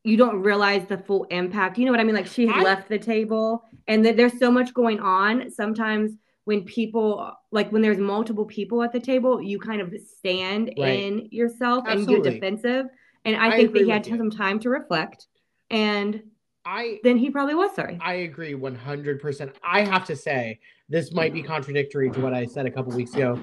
[0.03, 1.77] you don't realize the full impact.
[1.77, 2.15] You know what I mean?
[2.15, 5.49] Like she had I- left the table, and that there's so much going on.
[5.51, 6.13] Sometimes
[6.45, 10.99] when people, like when there's multiple people at the table, you kind of stand Right.
[10.99, 12.31] in yourself and Absolutely.
[12.31, 12.85] get defensive.
[13.25, 14.17] And I, I think that he had you.
[14.17, 15.27] some time to reflect,
[15.69, 16.23] and
[16.65, 17.97] I then he probably was sorry.
[18.01, 19.53] I agree 100%.
[19.63, 23.13] I have to say, this might be contradictory to what I said a couple weeks
[23.13, 23.41] ago.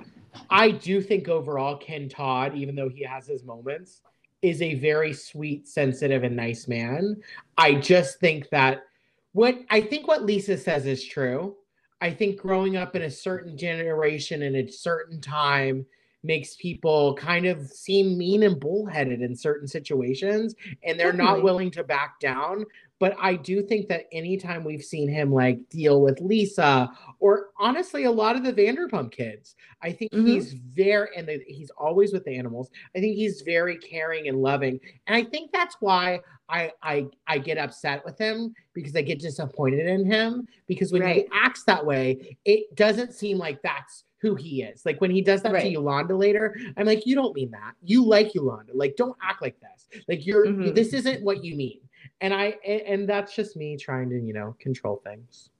[0.50, 4.00] I do think overall, Ken Todd, even though he has his moments,
[4.42, 7.16] is a very sweet, sensitive, and nice man.
[7.56, 8.84] I just think that
[9.32, 11.56] what I think what Lisa says is true.
[12.00, 15.86] I think growing up in a certain generation in a certain time
[16.22, 21.70] makes people kind of seem mean and bullheaded in certain situations, and they're not willing
[21.70, 22.64] to back down
[22.98, 26.90] but I do think that anytime we've seen him like deal with Lisa
[27.20, 30.26] or honestly a lot of the Vanderpump kids, I think Mhm.
[30.26, 32.70] he's very and the, he's always with the animals.
[32.96, 37.38] I think he's very caring and loving, and I think that's why I I I
[37.38, 41.16] get upset with him because I get disappointed in him because when Right.
[41.24, 44.86] he acts that way, it doesn't seem like that's who he is.
[44.86, 45.62] Like when he does that Right.
[45.64, 47.74] to Yolanda later, I'm like, you don't mean that.
[47.82, 48.72] You like Yolanda.
[48.74, 50.02] Like don't act like this.
[50.08, 50.74] Like you're Mhm.
[50.74, 51.80] this isn't what you mean
[52.20, 55.50] and I and, that's just me trying to you know control things.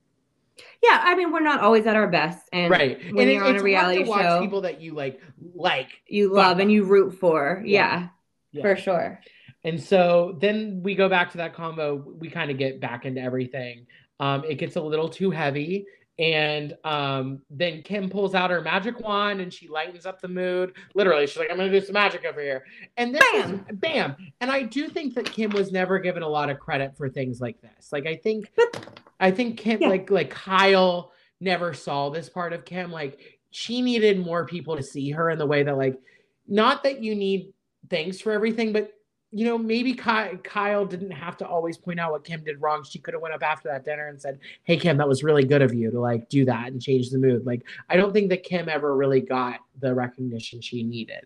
[0.83, 2.99] Yeah, I mean, we're not always at our best, and right.
[3.13, 5.21] when and you're on it's a reality hard to watch show, people that you like
[5.53, 5.89] like.
[6.07, 7.61] you love and you root for.
[7.65, 7.99] Yeah.
[7.99, 8.07] Yeah,
[8.53, 8.61] Yeah.
[8.63, 9.19] for sure.
[9.63, 11.95] And so then we go back to that combo.
[11.95, 13.85] We kind of get back into everything.
[14.19, 15.85] Um, it gets a little too heavy.
[16.19, 20.73] And um, then Kim pulls out her magic wand and she lightens up the mood.
[20.95, 22.65] Literally, she's like, I'm going to do some magic over here.
[22.97, 23.65] And this Bam!
[23.73, 24.15] bam.
[24.41, 27.39] And I do think that Kim was never given a lot of credit for things
[27.39, 27.91] like this.
[27.91, 29.89] Like, I think, But- I think Kim, Yeah.
[29.89, 32.91] like, like Kyle never saw this part of Kim.
[32.91, 35.99] Like, she needed more people to see her in the way that, like,
[36.47, 37.53] not that you need
[37.89, 38.91] thanks for everything, but
[39.31, 42.83] you know, maybe Kyle didn't have to always point out what Kim did wrong.
[42.83, 45.43] She could have went up after that dinner and said, "Hey, Kim, that was really
[45.43, 48.29] good of you to like do that and change the mood." Like, I don't think
[48.29, 51.25] that Kim ever really got the recognition she needed.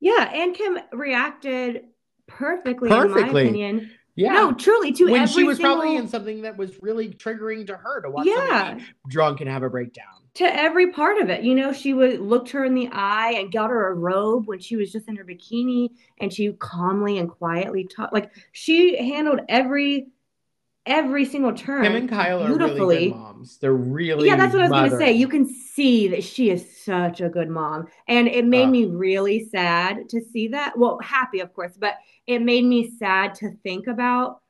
[0.00, 1.84] Yeah, and Kim reacted
[2.26, 3.22] perfectly, Perfectly.
[3.22, 3.90] in my opinion.
[4.16, 7.66] Yeah, No, truly, to when she was single, probably in something that was really triggering
[7.66, 10.23] to her to watch yeah, drunk and have a breakdown.
[10.34, 11.44] To every part of it.
[11.44, 14.58] You know, she would looked her in the eye and got her a robe when
[14.58, 18.12] she was just in her bikini, and she calmly and quietly talked.
[18.12, 20.08] Like she handled every
[20.86, 21.84] every single turn.
[21.84, 23.08] Kim and Kyle are really beautifully.
[23.08, 23.58] good moms.
[23.58, 25.12] They're really yeah, that's what I was going to say.
[25.12, 27.86] You can see that she is such a good mom.
[28.08, 28.70] And it made Ugh.
[28.70, 30.76] me really sad to see that.
[30.76, 31.94] Well, happy, of course, but
[32.26, 34.40] it made me sad to think about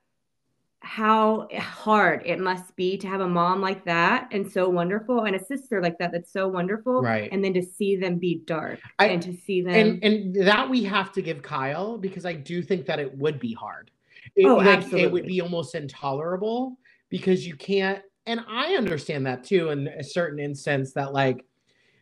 [0.84, 5.34] how hard it must be to have a mom like that and so wonderful and
[5.34, 7.00] a sister like that that's so wonderful.
[7.02, 7.28] Right.
[7.32, 9.74] And then to see them be dark I- and to see them.
[9.74, 13.40] and and that we have to give Kyle because I do think that it would
[13.40, 13.90] be hard.
[14.36, 16.78] It, Oh, like, It would be almost intolerable
[17.08, 18.02] because you can't.
[18.26, 21.44] And I understand that too in a certain instance that like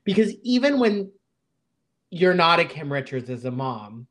[0.04, 1.10] because even when
[2.10, 4.06] you're not a Kim Richards as a mom,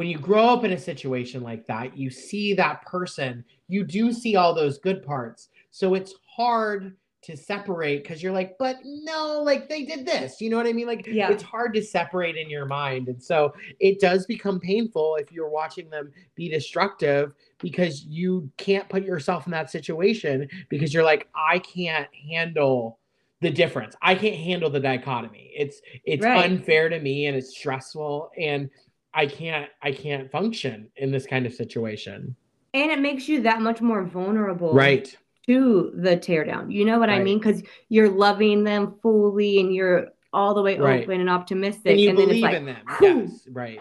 [0.00, 4.14] when you grow up in a situation like that, you see that person, you do
[4.14, 5.50] see all those good parts.
[5.72, 10.40] So it's hard to separate because you're like, but no, like they did this.
[10.40, 10.86] You know what I mean?
[10.86, 11.30] Like Yeah.
[11.30, 13.08] it's hard to separate in your mind.
[13.08, 18.88] And so it does become painful if you're watching them be destructive because you can't
[18.88, 23.00] put yourself in that situation because you're like, I can't handle
[23.42, 23.94] the difference.
[24.00, 25.52] I can't handle the dichotomy.
[25.54, 26.50] It's it's Right.
[26.50, 28.70] unfair to me and it's stressful and
[29.14, 32.36] I can't I can't function in this kind of situation.
[32.72, 34.72] and it makes you that much more vulnerable.
[34.72, 35.14] Right.
[35.46, 36.70] to the teardown.
[36.72, 37.38] You know what I mean?
[37.38, 41.02] Because you're loving them fully and you're all the way Right.
[41.02, 41.92] open and optimistic.
[41.92, 42.84] And you then it's believe like, in them.
[42.98, 43.22] whew.
[43.22, 43.48] Yes.
[43.50, 43.80] Right.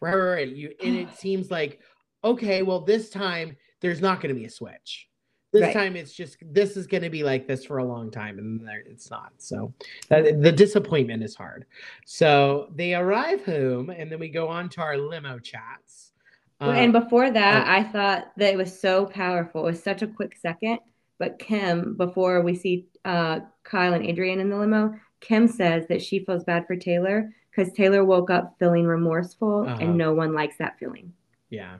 [0.00, 0.48] Right, right, right.
[0.48, 1.80] You and it seems like,
[2.24, 5.08] okay, well, this time there's not gonna be a switch.
[5.52, 5.72] This Right.
[5.74, 8.82] time it's just this is gonna be like this for a long time, and there
[8.86, 9.32] it's not.
[9.36, 9.72] So
[10.08, 11.66] that, the disappointment is hard.
[12.06, 16.12] So they arrive home, and then we go on to our limo chats.
[16.60, 17.70] and Um, before that, oh.
[17.70, 19.62] I thought that it was so powerful.
[19.62, 20.78] It was such a quick second.
[21.18, 26.00] But Kim, before we see uh, Kyle and Adrienne in the limo, Kim says that
[26.00, 29.78] she feels bad for Taylor because Taylor woke up feeling remorseful Uh-huh.
[29.80, 31.12] and no one likes that feeling.
[31.50, 31.78] Yeah.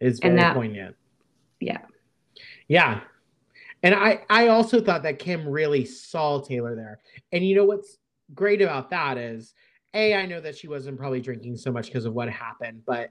[0.00, 0.96] It's very And that- poignant.
[1.60, 1.78] Yeah.
[2.68, 3.00] Yeah.
[3.82, 7.00] And I I also thought that Kim really saw Taylor there.
[7.32, 7.98] And you know what's
[8.34, 9.54] great about that is
[9.94, 13.10] a I know that she wasn't probably drinking so much because of what happened, but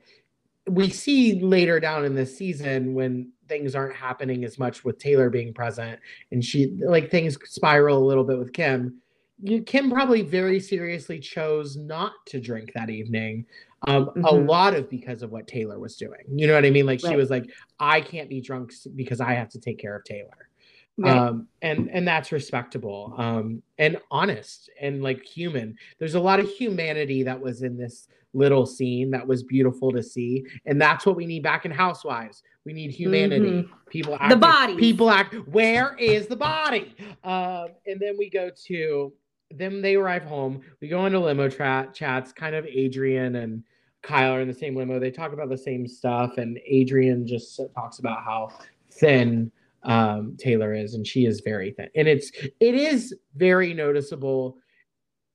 [0.68, 5.30] we see later down in the season when things aren't happening as much with Taylor
[5.30, 6.00] being present
[6.32, 9.00] and she like things spiral a little bit with Kim.
[9.42, 13.46] You, Kim probably very seriously chose not to drink that evening.
[13.88, 14.48] Um, A Mhm.
[14.48, 16.22] lot of because of what Taylor was doing.
[16.34, 16.86] You know what I mean?
[16.86, 20.04] Like she was like, I can't be drunk because I have to take care of
[20.06, 20.50] Taylor.
[20.98, 21.12] Right.
[21.18, 25.76] Um, and and that's respectable um, and honest and like human.
[26.00, 30.02] There's a lot of humanity that was in this little scene that was beautiful to
[30.02, 32.44] see, and that's what we need back in Housewives.
[32.64, 33.68] We need humanity.
[33.90, 34.40] People act.
[34.40, 34.78] body.
[34.78, 35.36] People act.
[35.50, 36.96] Where is the body?
[37.26, 39.14] Um, and then we go to.
[39.52, 40.62] Then they arrive home.
[40.82, 42.32] We go into limo chat chats.
[42.32, 43.64] Kind of Adrienne and
[44.02, 45.00] Kyle are in the same limo.
[45.00, 48.50] They talk about the same stuff, and Adrienne just talks about how
[48.92, 49.52] thin
[49.84, 51.90] um, Taylor is, and she is very thin.
[51.96, 54.58] And it's it is very noticeable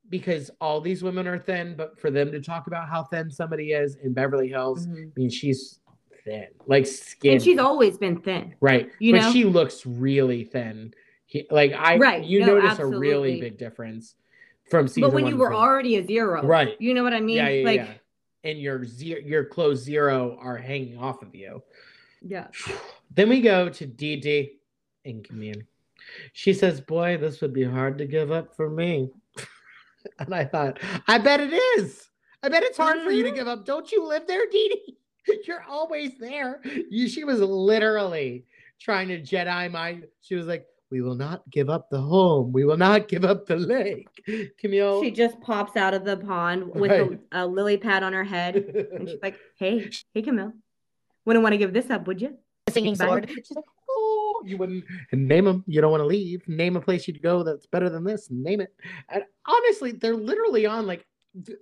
[0.08, 3.72] because all these women are thin, but for them to talk about how thin somebody
[3.72, 5.06] is in Beverly Hills, Mhm.
[5.06, 5.78] I mean she's
[6.24, 7.34] thin, like skin.
[7.34, 8.54] And she's always been thin.
[8.60, 9.32] right, you but know?
[9.32, 10.92] she looks really thin.
[11.30, 14.16] He, like I, Right, you no, notice a really big difference
[14.68, 16.76] from season But when you were already a zero, Right.
[16.80, 17.36] You know what I mean?
[17.36, 17.92] yeah, yeah, like, yeah,
[18.50, 21.62] and your zero, your clothes zero are hanging off of you.
[22.20, 22.48] yeah.
[23.14, 24.58] Then we go to Dee Dee
[25.04, 25.62] and Camille.
[26.32, 29.10] She says, Boy, this would be hard to give up for me.
[30.18, 32.08] and I thought, I bet it is.
[32.42, 33.34] I bet it's hard for you to Mhm.
[33.36, 33.64] give up.
[33.66, 34.68] Don't you live there, Dee
[35.26, 35.38] Dee?
[35.46, 36.60] You're always there.
[36.90, 38.46] You, she was literally
[38.80, 40.06] trying to Jedi mind.
[40.22, 42.52] She was like, We will not give up the home.
[42.52, 44.08] We will not give up the lake.
[44.58, 45.02] Camille.
[45.02, 47.20] She just pops out of the pond with Right.
[47.32, 48.56] a, a lily pad on her head.
[48.56, 50.52] And she's like, hey, hey, Camille.
[51.26, 52.36] Wouldn't want to give this up, would you?
[52.70, 53.28] singing sword.
[53.28, 55.64] She's like, oh, you wouldn't and name them.
[55.66, 56.46] You don't want to leave.
[56.48, 58.28] Name a place you'd go that's better than this.
[58.30, 58.72] Name it.
[59.08, 61.04] And honestly, they're literally on like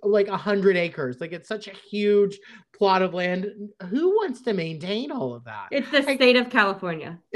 [0.03, 1.19] like a hundred acres.
[1.19, 2.39] Like it's such a huge
[2.77, 3.47] plot of land.
[3.89, 5.67] Who wants to maintain all of that?
[5.71, 7.19] It's the I- state of California.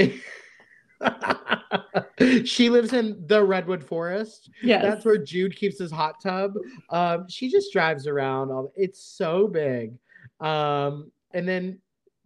[2.46, 4.50] she lives in the redwood forest.
[4.62, 6.54] Yeah, That's where Jude keeps his hot tub.
[6.90, 8.52] Um, she just drives around.
[8.52, 9.94] All it's so big.
[10.40, 11.80] Um, and then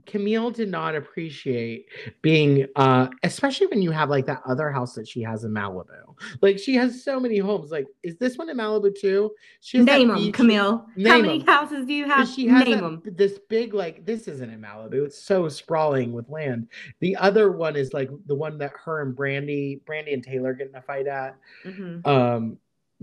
[0.07, 1.85] Camille did not appreciate
[2.21, 6.15] being, uh, especially when you have like that other house that she has in Malibu.
[6.41, 7.69] Like she has so many homes.
[7.69, 9.31] Like, is this one in Malibu too?
[9.61, 10.85] She has that Name them, beach- Camille.
[11.05, 11.45] How many 'em.
[11.45, 12.27] houses do you but have?
[12.29, 13.01] she has Name them.
[13.05, 15.05] this big like this isn't in Malibu.
[15.05, 16.69] It's so sprawling with land.
[17.01, 20.69] The other one is like the one that her and Brandi, Brandi and Taylor get
[20.69, 21.35] in a fight at.
[21.65, 22.07] Mhm.
[22.07, 22.57] Um,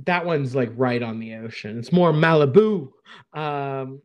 [0.07, 1.78] that one's like right on the ocean.
[1.78, 2.90] It's more Malibu.
[3.32, 4.00] Um,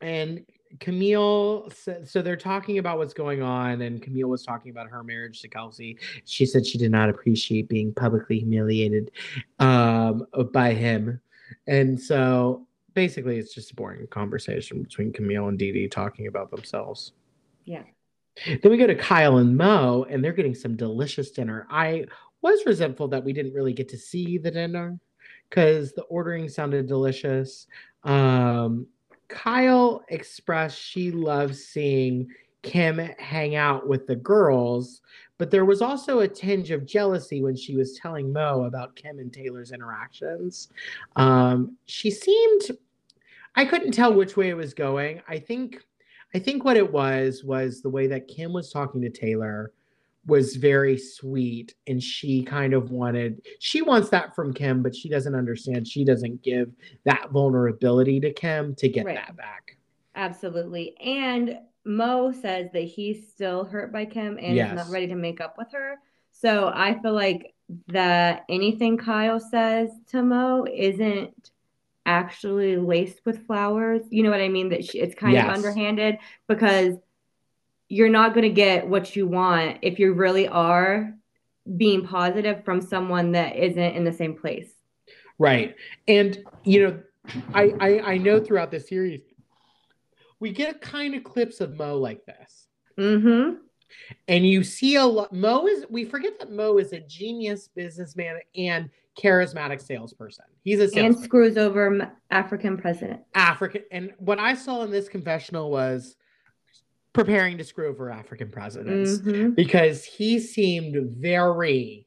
[0.00, 0.44] and
[0.78, 1.70] Camille
[2.04, 5.48] so they're talking about what's going on, and Camille was talking about her marriage to
[5.48, 5.98] Kelsey.
[6.24, 9.10] She said she did not appreciate being publicly humiliated
[9.58, 11.20] um, by him.
[11.66, 16.50] And so basically, it's just a boring conversation between Camille and Dee Dee talking about
[16.50, 17.12] themselves.
[17.64, 17.82] Yeah.
[18.46, 21.66] Then we go to Kyle and Mo, and they're getting some delicious dinner.
[21.68, 22.06] I
[22.42, 24.98] was resentful that we didn't really get to see the dinner
[25.48, 27.66] because the ordering sounded delicious.
[28.04, 28.86] Um,
[29.30, 32.28] Kyle expressed she loves seeing
[32.62, 35.00] Kim hang out with the girls,
[35.38, 39.18] but there was also a tinge of jealousy when she was telling Mo about Kim
[39.18, 40.68] and Taylor's interactions.
[41.16, 42.62] Um, she seemed,
[43.54, 45.22] I couldn't tell which way it was going.
[45.28, 45.82] I think,
[46.34, 49.72] I think what it was was the way that Kim was talking to Taylor
[50.26, 55.08] was very sweet and she kind of wanted she wants that from Kim but she
[55.08, 56.70] doesn't understand she doesn't give
[57.04, 59.16] that vulnerability to Kim to get Right.
[59.16, 59.76] that back.
[60.14, 60.94] Absolutely.
[61.00, 65.40] And Mo says that he's still hurt by Kim and is not ready to make
[65.40, 65.96] up with her.
[66.32, 67.54] So I feel like
[67.88, 71.50] that anything Kyle says to Mo isn't
[72.04, 74.02] actually laced with flowers.
[74.10, 74.68] You know what I mean?
[74.70, 75.46] That she, it's kind Yes.
[75.46, 76.18] of underhanded
[76.48, 76.96] because
[77.90, 81.12] you're not going to get what you want if you really are
[81.76, 84.70] being positive from someone that isn't in the same place.
[85.38, 85.74] Right.
[86.08, 87.02] And you know,
[87.52, 89.20] I I, I know throughout the series
[90.38, 92.68] we get a kind of clips of Mo like this.
[92.98, 93.56] Mm-hmm.
[94.28, 98.38] And you see a lot Mo is we forget that Mo is a genius businessman
[98.54, 98.88] and
[99.20, 100.44] charismatic salesperson.
[100.62, 103.22] He's a And screws over African president.
[103.34, 106.16] African and what I saw in this confessional was
[107.12, 109.54] preparing to screw over African presidents Mhm.
[109.54, 112.06] because he seemed very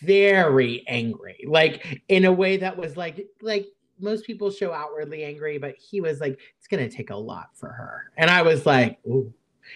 [0.00, 1.44] very angry.
[1.46, 3.66] Like in a way that was like like
[3.98, 7.68] most people show outwardly angry but he was like it's gonna take a lot for
[7.70, 8.10] her.
[8.16, 9.32] And i was like ooh.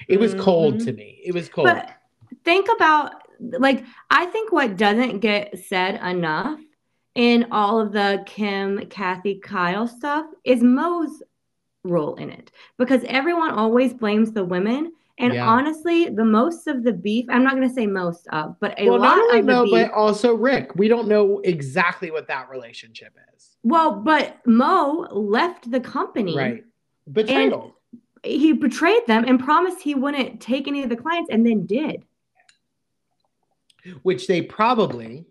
[0.07, 0.85] It was cold Mhm.
[0.85, 1.21] to me.
[1.25, 1.67] It was cold.
[1.67, 1.91] But
[2.45, 6.61] think about like I think what doesn't get said enough
[7.17, 11.23] in all of the Kim, Kathy, Kyle stuff is Mo's
[11.85, 14.93] role in it because everyone always blames the women.
[15.19, 15.47] And Yeah.
[15.47, 18.89] honestly, the most of the beef, I'm not going to say most of, but a
[18.89, 19.73] well, lot not only of the Mo, beef.
[19.73, 20.75] but also Rick.
[20.77, 23.57] We don't know exactly what that relationship is.
[23.63, 26.37] well, but Mo left the company.
[26.37, 26.65] Right.
[27.11, 27.77] Betrayal.
[28.23, 32.05] He betrayed them and promised he wouldn't take any of the clients and then did.
[34.03, 35.25] which they probably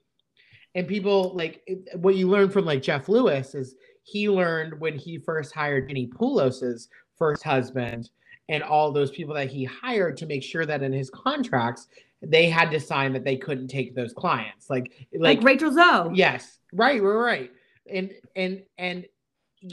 [0.74, 1.62] and people like
[1.95, 3.76] what you learn from like Jeff Lewis is
[4.12, 8.10] he learned when he first hired Jenni Pulos's first husband
[8.47, 11.88] and all those people that he hired to make sure that in his contracts
[12.22, 14.70] they had to sign that they couldn't take those clients.
[14.70, 16.12] Like Like, like, Rachel Zoe.
[16.16, 16.60] yes.
[16.74, 17.51] Right right right.
[17.89, 19.05] And and and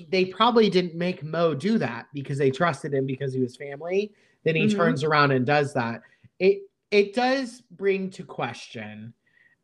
[0.09, 4.13] they probably didn't make Mo do that because they trusted him because he was family.
[4.45, 4.77] Then he Mhm.
[4.77, 6.03] turns around and does that.
[6.39, 9.13] It it does bring to question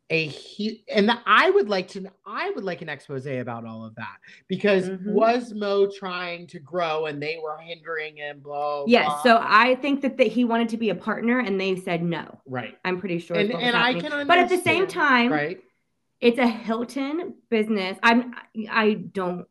[0.09, 3.85] a he and the, I would like to I would like an expose about all
[3.85, 5.05] of that because Mhm.
[5.13, 9.23] was Mo trying to grow and they were hindering him blah Yes.
[9.23, 12.41] So I think that, that he wanted to be a partner and they said no.
[12.45, 13.37] right I'm pretty sure.
[13.37, 15.59] and is what was and I can But at the same time, right
[16.19, 17.97] it's a Hilton business.
[18.03, 18.33] I'm
[18.69, 19.45] I don't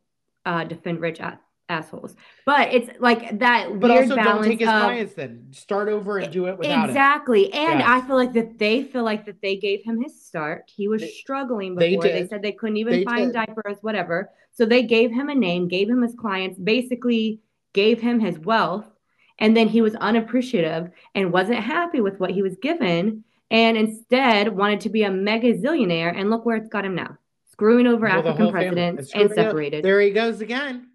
[0.45, 1.39] uh, defend rich a-
[1.77, 2.15] assholes,
[2.45, 6.17] but it's like that but weird also don't take his of clients then start over
[6.19, 7.43] and do it without it exactly.
[7.53, 7.87] And Yes.
[7.93, 10.71] I feel like that they feel like that they gave him his start.
[10.79, 12.03] He was They- struggling before.
[12.03, 12.29] They, did.
[12.29, 13.33] said they couldn't even They find did.
[13.33, 14.29] diapers, whatever.
[14.51, 17.39] So they gave him a name, gave him his clients, basically
[17.73, 18.85] gave him his wealth.
[19.39, 24.55] And then he was unappreciative and wasn't happy with what he was given, and instead
[24.55, 26.13] wanted to be a mega zillionaire.
[26.15, 27.17] And look where it's got him now,
[27.51, 29.35] screwing over Well, African presidents and screwing up.
[29.35, 29.83] separated.
[29.83, 30.87] there he goes again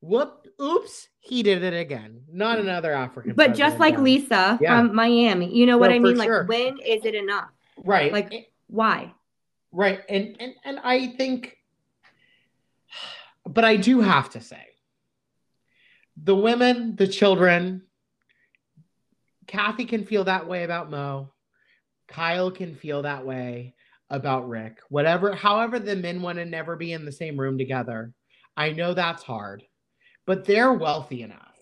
[0.00, 2.68] whoop oops he did it again not hmm.
[2.68, 4.04] another African But just like done.
[4.04, 4.78] Lisa Yeah.
[4.78, 6.22] from Miami, you know what No, I for mean?
[6.22, 6.40] sure.
[6.40, 7.50] Like, when is it enough?
[7.84, 9.12] right like- Why?
[9.72, 10.00] Right.
[10.08, 11.56] And and and I think
[13.46, 14.64] but I do have to say
[16.22, 17.82] the women, the children,
[19.46, 21.32] Kathy can feel that way about Mo.
[22.08, 23.74] Kyle can feel that way
[24.10, 24.78] about Rick.
[24.88, 28.12] Whatever, however, the men want to never be in the same room together.
[28.56, 29.62] I know that's hard,
[30.28, 31.56] but they're wealthy enough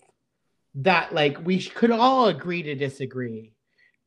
[0.75, 3.53] that, like, we could all agree to disagree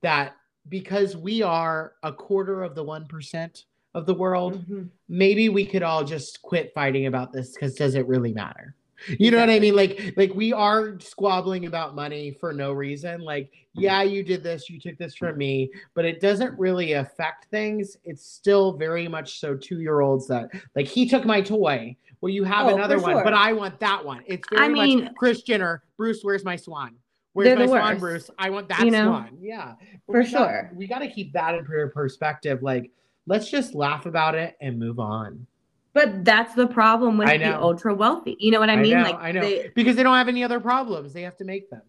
[0.02, 0.36] that
[0.68, 4.90] because we are a quarter of the 1% of the world, Mhm.
[5.08, 8.76] maybe we could all just quit fighting about this because does it really matter?
[9.18, 9.74] You know what i mean?
[9.74, 13.22] Like like we are squabbling about money for no reason.
[13.22, 17.46] Like yeah you did this you took this from me but it doesn't really affect
[17.46, 17.96] things.
[18.04, 22.30] It's still very much so two year olds that like he took my toy well
[22.30, 23.24] you have Oh, another for one sure.
[23.24, 26.56] but i want that one it's very I mean- much Kris Jenner bruce where's my
[26.56, 26.96] swan
[27.32, 28.00] Where's my swan, worst.
[28.00, 28.30] Bruce?
[28.40, 29.04] I want that You know?
[29.04, 29.38] swan.
[29.40, 29.74] Yeah,
[30.08, 30.70] But For we got- sure.
[30.74, 32.60] we got to keep that in per- perspective.
[32.60, 32.90] Like,
[33.24, 35.46] let's just laugh about it and move on.
[35.92, 38.36] But that's the problem with the ultra wealthy.
[38.40, 38.96] You know what I mean?
[38.98, 41.12] know, like I know, they- because they don't have any other problems.
[41.12, 41.82] They have to make them.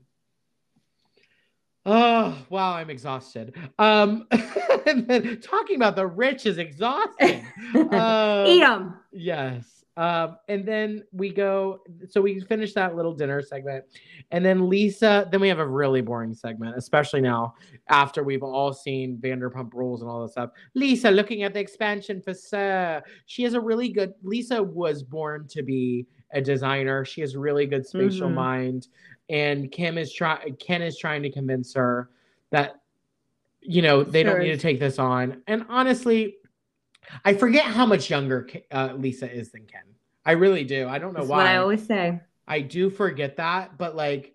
[1.87, 3.55] Oh wow, I'm exhausted.
[3.79, 4.27] Um,
[5.41, 7.43] talking about the rich is exhausting.
[7.73, 8.93] Uh, eat them.
[9.11, 9.80] Yes.
[9.97, 13.83] Um, and then we go, so we finish that little dinner segment.
[14.31, 17.55] And then Lisa, then we have a really boring segment, especially now
[17.89, 20.51] after we've all seen Vanderpump Rules and all this stuff.
[20.75, 23.03] Lisa looking at the expansion for SUR.
[23.25, 27.03] She has a really good, Lisa was born to be a designer.
[27.03, 28.35] She has really good spatial Mhm.
[28.35, 28.87] mind.
[29.29, 32.09] And Kim is trying, Ken is trying to convince her
[32.51, 32.81] that,
[33.61, 35.43] you know, they don't need to take this on.
[35.47, 36.37] And honestly,
[37.25, 39.83] I forget how much younger uh, Lisa is than Ken.
[40.25, 40.87] I really do.
[40.87, 41.37] I don't know That's why.
[41.37, 42.19] what I always say.
[42.47, 44.33] I do forget that, but like,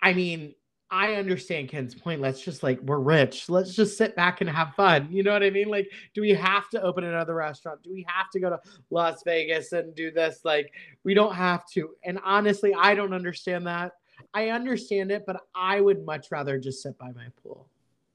[0.00, 0.54] I mean,
[0.90, 2.20] I understand Ken's point.
[2.20, 3.48] Let's just like, we're rich.
[3.48, 5.08] Let's just sit back and have fun.
[5.10, 5.68] You know what I mean?
[5.68, 7.82] Like, do we have to open another restaurant?
[7.82, 10.40] Do we have to go to Las Vegas and do this?
[10.44, 10.70] Like,
[11.02, 11.90] we don't have to.
[12.04, 13.92] And honestly, I don't understand that.
[14.34, 17.68] I understand it, but I would much rather just sit by my pool.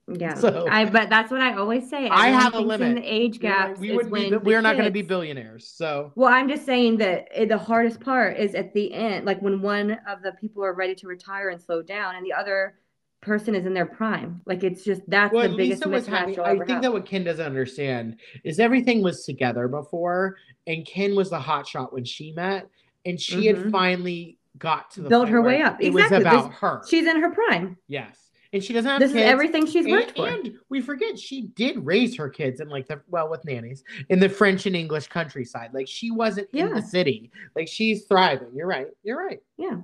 [0.07, 0.35] Yeah.
[0.35, 2.07] So- I but that's what I always say.
[2.07, 2.59] I have a.
[2.59, 4.11] In the age You know, we would be.
[4.11, 5.67] when the- the We're not going to be billionaires.
[5.67, 9.41] So Well, I'm just saying that it, the hardest part is at the end, like
[9.41, 12.75] when one of the people are ready to retire and slow down, and the other
[13.21, 14.41] person is in their prime.
[14.45, 16.81] Like it's just that's what the biggest mismatch I think have.
[16.83, 20.37] that what Ken doesn't understand is everything was together before,
[20.67, 22.69] and Ken was the hot shot when she met,
[23.05, 23.71] and she had Mhm.
[23.71, 25.81] finally got to the Built her way up.
[25.81, 26.17] It Exactly.
[26.19, 26.81] was about her.
[26.87, 27.77] She's in her prime.
[27.87, 29.23] yes, and she doesn't have This kids.
[29.23, 30.27] is everything she's worked and, for.
[30.27, 34.19] and we forget she did raise her kids in like the well with nannies in
[34.19, 35.71] the French and English countryside.
[35.73, 37.31] Like she wasn't in the city.
[37.55, 38.49] Like she's thriving.
[38.53, 38.87] You're right.
[39.03, 39.39] You're right.
[39.57, 39.77] Yeah.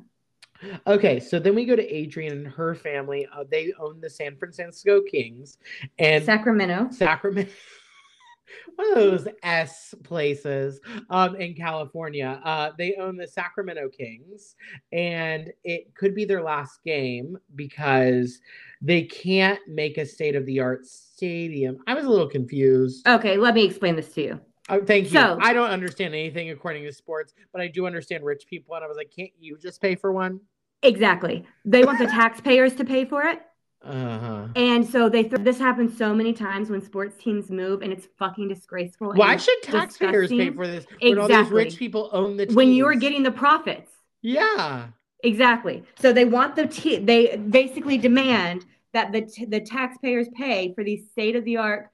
[0.87, 3.27] Okay, so then we go to Adrienne and her family.
[3.35, 5.57] Uh, they own the San Francisco Kings
[5.99, 6.87] and Sacramento.
[6.91, 7.51] Sacramento.
[8.75, 10.79] One of those S places
[11.09, 12.41] um, in California.
[12.43, 14.55] Uh, they own the Sacramento Kings,
[14.91, 18.39] and it could be their last game because
[18.81, 21.77] they can't make a state of the art stadium.
[21.87, 23.07] I was a little confused.
[23.07, 24.39] Okay, let me explain this to you.
[24.69, 25.11] Oh, thank you.
[25.11, 28.75] So- I don't understand anything according to sports, but I do understand rich people.
[28.75, 30.39] And I was like, can't you just pay for one?
[30.81, 31.45] Exactly.
[31.65, 33.41] They want the taxpayers to pay for it.
[33.83, 34.47] Uh huh.
[34.55, 38.07] And so they th- this happens so many times when sports teams move and it's
[38.17, 39.13] fucking disgraceful.
[39.13, 41.63] Why should taxpayers pay for this when all these Exactly.
[41.65, 43.91] rich people own the when you're getting the profits?
[44.21, 44.87] yeah.
[45.25, 45.83] Exactly.
[45.99, 50.83] So they want the t- they basically demand that the t- the taxpayers pay for
[50.83, 51.89] these state of the art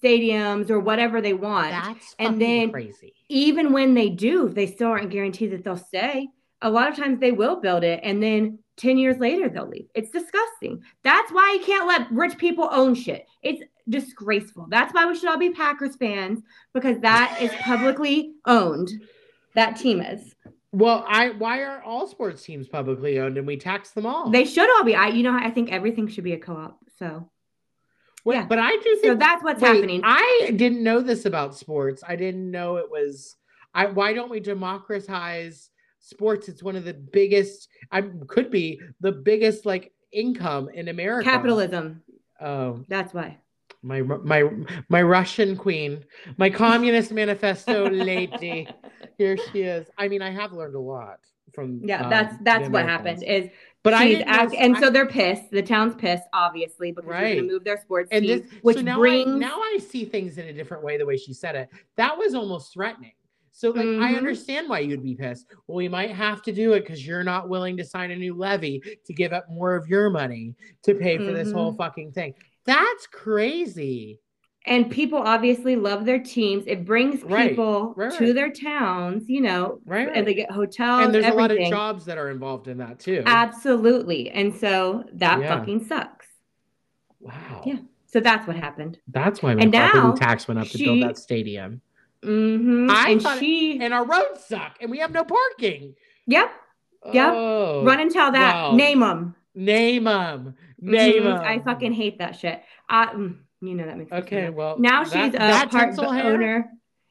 [0.00, 1.70] stadiums or whatever they want.
[1.70, 3.14] That's and then- crazy.
[3.28, 6.28] Even when they do, they still aren't guaranteed that they'll stay.
[6.62, 9.88] A lot of times they will build it and then 10 years later they'll leave.
[9.94, 10.82] It's disgusting.
[11.04, 13.26] That's why you can't let rich people own shit.
[13.42, 14.66] It's disgraceful.
[14.68, 16.40] That's why we should all be Packers fans
[16.72, 18.90] because that is publicly owned.
[19.54, 20.34] That team is.
[20.72, 24.30] Well, I why are all sports teams publicly owned and we tax them all?
[24.30, 24.94] They should all be.
[24.94, 26.78] I you know I think everything should be a co-op.
[26.98, 27.30] So
[28.26, 28.46] yeah.
[28.46, 30.02] but I do think so that's what's wait, happening.
[30.04, 32.02] I didn't know this about sports.
[32.06, 33.36] I didn't know it was.
[33.74, 35.70] I why don't we democratize
[36.00, 36.48] sports?
[36.48, 37.68] It's one of the biggest.
[37.90, 41.28] I could be the biggest like income in America.
[41.28, 42.02] Capitalism.
[42.40, 43.38] Oh, That's why.
[43.82, 44.48] my my
[44.88, 46.04] my Russian queen,
[46.36, 48.68] my communist manifesto lady.
[49.16, 49.88] Here she is.
[49.98, 51.18] I mean, I have learned a lot
[51.52, 51.80] from.
[51.84, 53.22] Yeah, um, that's that's what happened.
[53.24, 53.50] Is
[53.82, 55.50] But I act- and I- so they're pissed.
[55.50, 58.76] The town's pissed, obviously, because they're going to move their sports and team, this which
[58.76, 61.32] so now brings I, now I see things in a different way the way she
[61.34, 61.68] said it.
[61.96, 63.12] That was almost threatening.
[63.58, 64.16] So like I Mhm.
[64.18, 65.48] understand why you'd be pissed.
[65.66, 68.32] Well, we might have to do it because you're not willing to sign a new
[68.34, 70.54] levy to give up more of your money
[70.84, 71.76] to pay for this whole Mhm.
[71.78, 72.34] fucking thing.
[72.64, 74.20] That's crazy.
[74.66, 76.64] and people obviously love their teams.
[76.66, 81.06] It brings Right, people right, to their towns, you know, Right, and they get hotels.
[81.06, 83.22] And there's a lot of jobs that are involved in that too.
[83.24, 85.56] Absolutely, and so that Yeah.
[85.58, 86.26] fucking sucks.
[87.20, 87.62] wow.
[87.64, 87.78] Yeah.
[88.06, 88.98] So that's what happened.
[89.08, 91.80] That's why my And now tax went up to she- build that stadium.
[92.22, 95.94] Hmm I And thought- she, And our roads suck and we have no parking.
[96.26, 96.50] yep,
[97.12, 97.32] Yep.
[97.34, 98.54] Oh, run and tell that.
[98.54, 98.72] wow.
[98.76, 99.34] Name them.
[99.54, 100.54] Name them.
[100.80, 101.40] Name them.
[101.40, 102.60] I fucking hate that shit.
[102.88, 106.70] I, mm, you know that makes Okay, well Now that- she's a part owner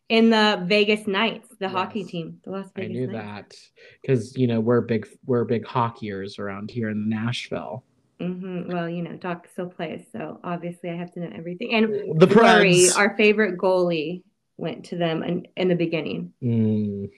[0.09, 3.13] in the Vegas Knights, the hockey team, the Las I knew Knights.
[3.13, 3.55] that
[4.01, 7.83] because you know we're big we're big hockeyers around here in Nashville.
[8.21, 8.71] Mm-hmm.
[8.71, 11.73] Well, you know, Doc still plays, so obviously I have to know everything.
[11.73, 14.23] And The Fleury, our favorite goalie,
[14.57, 16.33] went to them in, in the beginning.
[16.43, 17.09] Mm,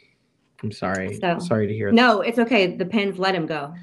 [0.64, 1.16] I'm sorry.
[1.16, 1.92] So- sorry to hear.
[1.92, 2.76] No, it's okay.
[2.76, 3.74] The Pens let him go.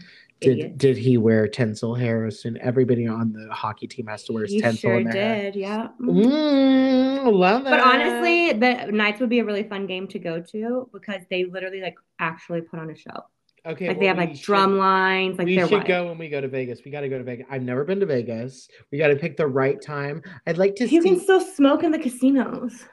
[0.43, 0.77] Did Idiot.
[0.79, 1.95] did he wear tinsel?
[1.95, 5.57] And everybody on the hockey team has to wear He tinsel sure in their did,
[5.57, 5.89] yeah.
[5.99, 7.71] Mm, love it.
[7.71, 11.45] But honestly, the Knights would be a really fun game to go to because they
[11.47, 13.25] literally like actually put on a show.
[13.65, 15.87] okay, Like they have like drum should- lines, like we should wild.
[15.87, 16.81] go when we go to Vegas.
[16.85, 17.47] We got to go to Vegas.
[17.51, 18.69] I've never been to Vegas.
[18.93, 20.21] We got to pick the right time.
[20.47, 21.09] I'd like to You see.
[21.09, 22.85] can still smoke in the casinos.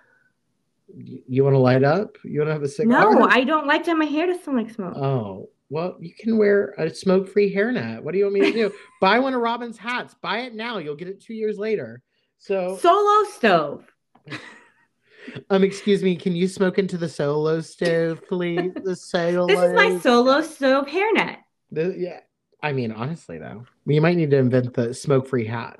[0.95, 2.17] You, want to light up?
[2.23, 3.13] You want to have a cigar?
[3.13, 4.95] No, I don't like to have my hair to smell like smoke.
[4.95, 8.01] Oh, well, you can wear a smoke free hairnet.
[8.01, 8.73] What do you want me to do?
[9.01, 10.13] Buy one of Robin's hats.
[10.21, 10.77] Buy it now.
[10.77, 12.01] You'll get it two years later.
[12.37, 13.85] So, Solo stove.
[15.49, 18.71] um, excuse me, can you smoke into the solo stove, please?
[18.83, 19.47] The solo.
[19.47, 21.37] This is my solo stove hairnet.
[21.71, 22.19] The- yeah.
[22.61, 25.79] I mean, honestly, though, we might need to invent the smoke free hat.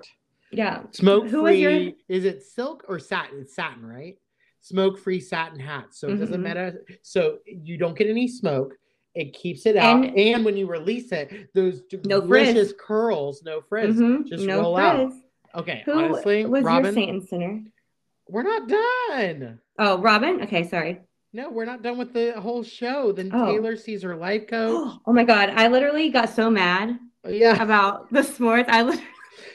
[0.51, 0.83] Yeah.
[0.91, 3.39] Smoke Who was your- Is it silk or satin?
[3.41, 4.17] It's satin, right?
[4.63, 5.87] Smoke free satin hat.
[5.91, 6.43] So it doesn't Mhm.
[6.43, 6.85] matter.
[7.01, 8.77] So you don't get any smoke.
[9.13, 10.05] It keeps it out.
[10.05, 12.47] And, And- when you release it, those No frizz.
[12.53, 15.11] delicious curls, no frizz, Mhm, just no roll out.
[15.53, 17.61] Okay, Who honestly, was Robin, your Satan Center?
[18.29, 19.59] we're not done.
[19.77, 20.41] Oh, Robin?
[20.43, 21.01] Okay, sorry.
[21.33, 23.11] No, we're not done with the whole show.
[23.11, 23.51] Then Oh.
[23.51, 24.93] Taylor sees her life coach.
[25.05, 26.97] Oh my god, I literally got so mad
[27.27, 27.61] yeah.
[27.61, 28.69] about the sports.
[28.71, 29.05] I literally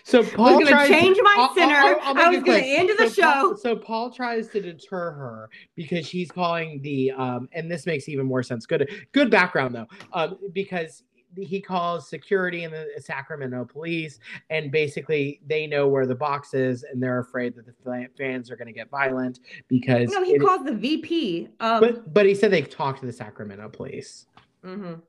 [0.05, 1.75] So Paul gonna tries change my I'll- center.
[1.75, 2.65] I'll- I'll I was gonna quick.
[2.65, 3.57] end the so Paul, show.
[3.57, 8.27] so Paul tries to deter her because she's calling the um, and this makes even
[8.27, 8.67] more sense.
[8.67, 11.03] Good, good background though, um, because
[11.37, 14.19] he calls security and the Sacramento police,
[14.49, 18.57] and basically they know where the box is, and they're afraid that the fans are
[18.57, 20.09] going to get violent because.
[20.11, 21.49] No, he it- calls the VP.
[21.61, 24.27] Um, but but he said they talked to the Sacramento police
[24.65, 25.03] mhm,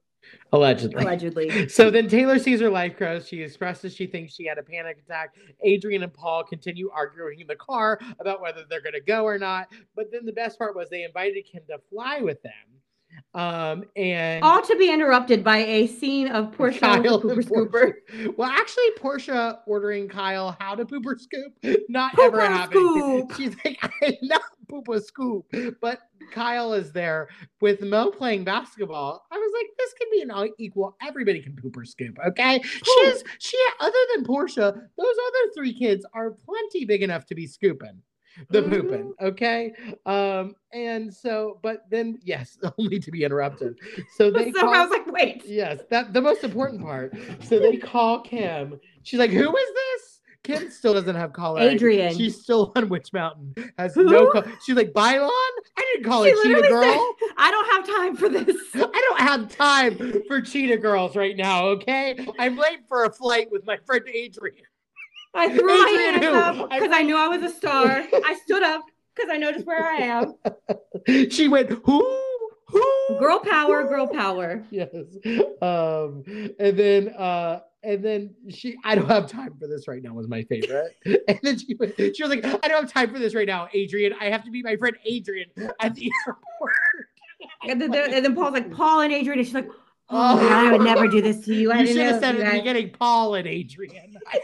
[0.53, 1.03] allegedly.
[1.03, 1.67] allegedly.
[1.69, 3.27] So then Taylor sees her life grows.
[3.27, 5.36] She expresses she thinks she had a panic attack.
[5.65, 9.38] Adrienne and Paul continue arguing in the car about whether they're going to go or
[9.38, 9.67] not.
[9.95, 12.53] But then the best part was they invited Kim to fly with them.
[13.34, 17.71] Um, and All to be interrupted by a scene of Portia Kyle pooper scooper.
[17.71, 21.53] Portia- Well, actually, Portia ordering Kyle how to pooper scoop
[21.89, 23.27] not ever Pooper happening.
[23.30, 23.36] scoop.
[23.38, 25.45] She's like, I love pooper scoop,
[25.82, 25.99] but
[26.32, 27.28] Kyle is there
[27.59, 29.26] with Mo playing basketball.
[29.32, 30.95] I was like, this can be an equal.
[31.01, 32.61] Everybody can pooper scoop, okay?
[32.63, 33.57] She's she.
[33.80, 38.01] Other than Portia, those other three kids are plenty big enough to be scooping
[38.51, 38.70] the Mhm.
[38.70, 39.74] pooping okay
[40.05, 43.78] um and so but then yes only to be interrupted
[44.15, 45.43] so they So call, I was like, wait.
[45.45, 47.13] Yes, that the most important part.
[47.43, 48.80] So they call Kim.
[49.03, 50.09] She's like, "Who is this?"
[50.44, 51.60] Kim still doesn't have caller.
[51.62, 51.76] ID.
[51.76, 52.16] Adrienne.
[52.18, 53.54] She's still on Witch Mountain.
[53.78, 54.06] Has Who?
[54.06, 54.32] no.
[54.32, 54.44] Call.
[54.66, 55.30] She's like, "Bylon."
[55.78, 56.82] I didn't call She her Cheetah Girl.
[56.84, 58.56] said, I don't have time for this.
[58.76, 58.80] I
[59.10, 61.66] don't have time for Cheetah Girls right now.
[61.68, 64.56] Okay, I'm late for a flight with my friend Adrienne.
[65.34, 65.90] I threw my
[66.22, 67.86] hands up I- because I knew I was a star.
[68.14, 68.82] I stood up
[69.16, 70.34] because I noticed where I am.
[71.32, 72.20] She went, "Who?
[72.68, 74.64] Who?" Girl power, girl power.
[74.72, 74.90] yes
[75.62, 76.24] um
[76.60, 80.27] and then uh and then she i don't have time for this right now was
[80.27, 81.77] my favorite and then she,
[82.13, 84.51] she was like i don't have time for this right now adrienne i have to
[84.51, 85.49] meet my friend adrienne
[85.80, 86.73] at the airport
[87.67, 89.39] And then, and then Paul's like, Paul and Adrienne.
[89.39, 89.69] And she's like,
[90.12, 90.38] Oh.
[90.39, 91.72] God, I would never do this to you.
[91.72, 94.39] I you should have said at the beginning paul and adrienne I,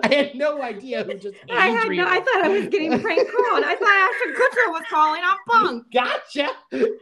[0.04, 2.04] I had no idea who just I had no.
[2.06, 3.64] I thought I was getting prank called.
[3.64, 5.20] I thought Ashton Kutcher was calling.
[5.24, 5.92] I'm bunk.
[5.92, 6.48] Gotcha,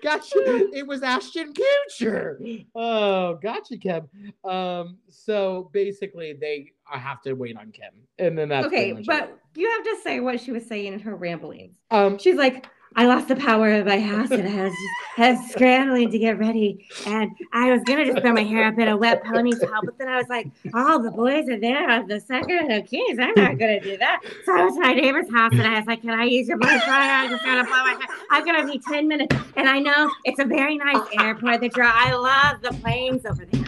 [0.02, 0.68] gotcha.
[0.74, 2.66] It was Ashton Kutcher.
[2.74, 4.08] Oh, gotcha, Kim.
[4.44, 9.22] Um, so basically, they I have to wait on Kim, and then that's Okay, but
[9.24, 9.38] it.
[9.54, 11.76] you have to say what she was saying in her ramblings.
[11.90, 12.66] um, She's like,
[12.96, 16.18] I lost the power of my house and I was just I was scrambling to
[16.18, 16.86] get ready.
[17.06, 20.08] And I was gonna just throw my hair up in a wet ponytail, but then
[20.08, 23.18] I was like, oh, the boys are there on the second of keys.
[23.18, 24.20] I'm not gonna do that.
[24.44, 26.58] So I went to my neighbor's house and I was like, Can I use your
[26.58, 27.24] blow dryer?
[27.24, 28.16] I'm just gonna blow my hair.
[28.30, 29.36] I'm gonna be 10 minutes.
[29.56, 33.44] And I know it's a very nice airport that you're I love the planes over
[33.44, 33.64] there.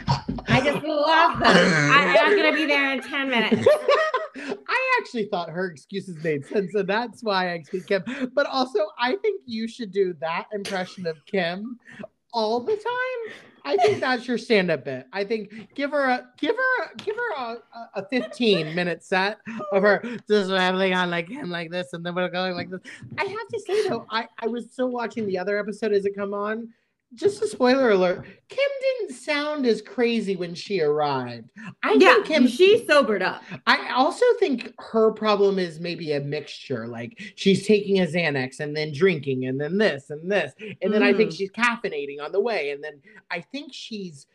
[0.49, 1.57] I just love them.
[1.57, 3.67] I, I'm gonna be there in 10 minutes.
[4.99, 8.03] Actually thought her excuses made sense, and that's why I excused Kim.
[8.35, 11.79] But also, I think you should do that impression of Kim
[12.33, 13.35] all the time.
[13.67, 15.07] I think that's your stand-up bit.
[15.13, 19.03] I think give her a give her a, give her a, a, a 15 minute
[19.03, 19.39] set
[19.73, 22.81] of her just rambling on like him like this, and then we're going like this.
[23.17, 26.15] I have to say though, I I was still watching the other episode as it
[26.15, 26.69] come on.
[27.15, 31.51] Just a spoiler alert: Kim didn't sound as crazy when she arrived.
[31.83, 33.43] I Yeah, think Kim she sobered up.
[33.67, 36.87] I also think her problem is maybe a mixture.
[36.87, 40.53] Like she's taking a Xanax and then drinking and then this and this.
[40.83, 41.37] And then I think Mhm.
[41.37, 42.71] she's caffeinating on the way.
[42.71, 43.01] And then
[43.31, 44.27] I think she's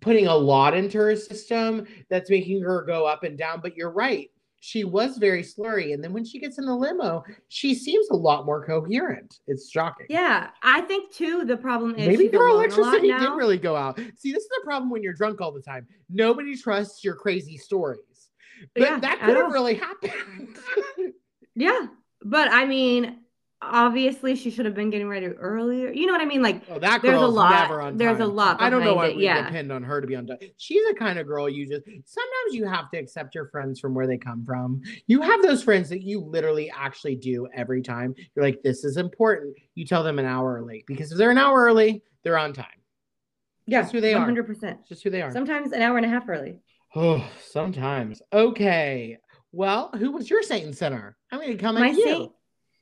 [0.00, 3.60] putting a lot into her system that's making her go up and down.
[3.60, 4.30] But you're right.
[4.60, 5.94] She was very slurry.
[5.94, 9.40] And then when she gets in the limo, she seems a lot more coherent.
[9.46, 10.06] It's shocking.
[10.10, 11.44] Yeah, I think too.
[11.46, 13.30] The problem is Maybe her electricity now.
[13.30, 13.98] did really go out.
[14.16, 15.86] See, this is the problem when you're drunk all the time.
[16.10, 18.30] Nobody trusts your crazy stories.
[18.74, 20.56] But Yeah, that at could have really happened.
[21.56, 21.88] Yeah,
[22.22, 23.18] but I mean,
[23.62, 25.92] obviously she should have been getting ready earlier.
[25.92, 26.42] You know what I mean?
[26.42, 27.50] Like oh, that there's a lot.
[27.68, 28.60] never on there's a lot.
[28.60, 30.38] I don't know why it, we Yeah, depend on her to be on time.
[30.56, 33.94] She's the kind of girl you just sometimes you have to accept your friends from
[33.94, 34.80] where they come from.
[35.06, 38.14] You have those friends that you literally actually do every time.
[38.34, 39.56] You're like, this is important.
[39.74, 42.66] You tell them an hour early because if they're an hour early, they're on time.
[43.66, 44.18] yeah, That's who they are.
[44.18, 44.86] One hundred percent.
[44.88, 45.30] Just who they are.
[45.32, 46.58] Sometimes an hour and a half early.
[46.96, 48.20] Oh, sometimes.
[48.32, 49.18] Okay.
[49.52, 51.16] Well, who was your Satan center?
[51.30, 52.04] I'm going to come My at you.
[52.04, 52.32] saint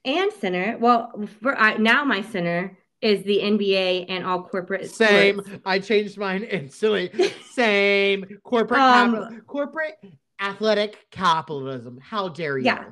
[0.09, 0.77] and center.
[0.79, 4.91] Well, for I, now my center is the NBA and all corporate.
[4.91, 5.41] Same.
[5.41, 5.61] sports.
[5.65, 7.11] I changed mine instantly.
[7.53, 8.25] Same.
[8.43, 9.99] Corporate Um, capital, corporate
[10.41, 11.99] athletic capitalism.
[12.03, 12.65] How dare you?
[12.65, 12.85] Yeah.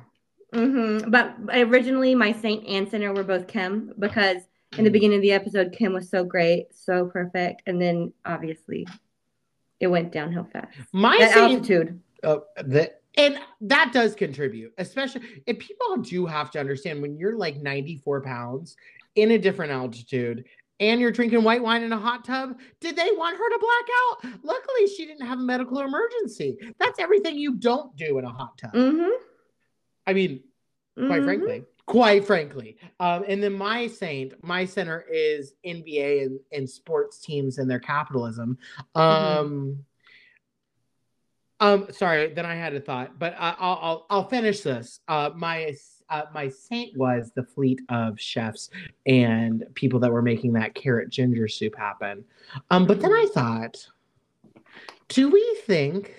[0.53, 1.09] Mm-hmm.
[1.09, 4.37] But originally, my saint and center were both Kim because
[4.77, 4.93] in the Mm.
[4.93, 8.87] beginning of the episode, Kim was so great, so perfect, and then obviously
[9.79, 10.75] it went downhill fast.
[10.93, 11.99] My saint, altitude.
[12.21, 17.57] the, and that does contribute, especially if people do have to understand when you're like
[17.57, 18.77] 94 pounds
[19.15, 20.45] in a different altitude
[20.79, 22.59] and you're drinking white wine in a hot tub.
[22.79, 24.43] Did they want her to black out?
[24.43, 26.57] Luckily, she didn't have a medical emergency.
[26.79, 28.73] That's everything you don't do in a hot tub.
[28.73, 29.09] Mm-hmm.
[30.05, 30.43] I mean,
[30.95, 31.25] quite Mhm.
[31.25, 37.19] frankly quite frankly um, and then my saint my center is nba and, and sports
[37.19, 38.57] teams and their capitalism
[38.95, 39.77] um
[41.59, 45.31] um sorry then i had a thought but uh, I'll, I'll i'll finish this uh
[45.35, 45.75] my
[46.09, 48.69] uh, my saint was the fleet of chefs
[49.05, 52.23] and people that were making that carrot ginger soup happen
[52.71, 53.87] um but then i thought
[55.09, 56.13] do we think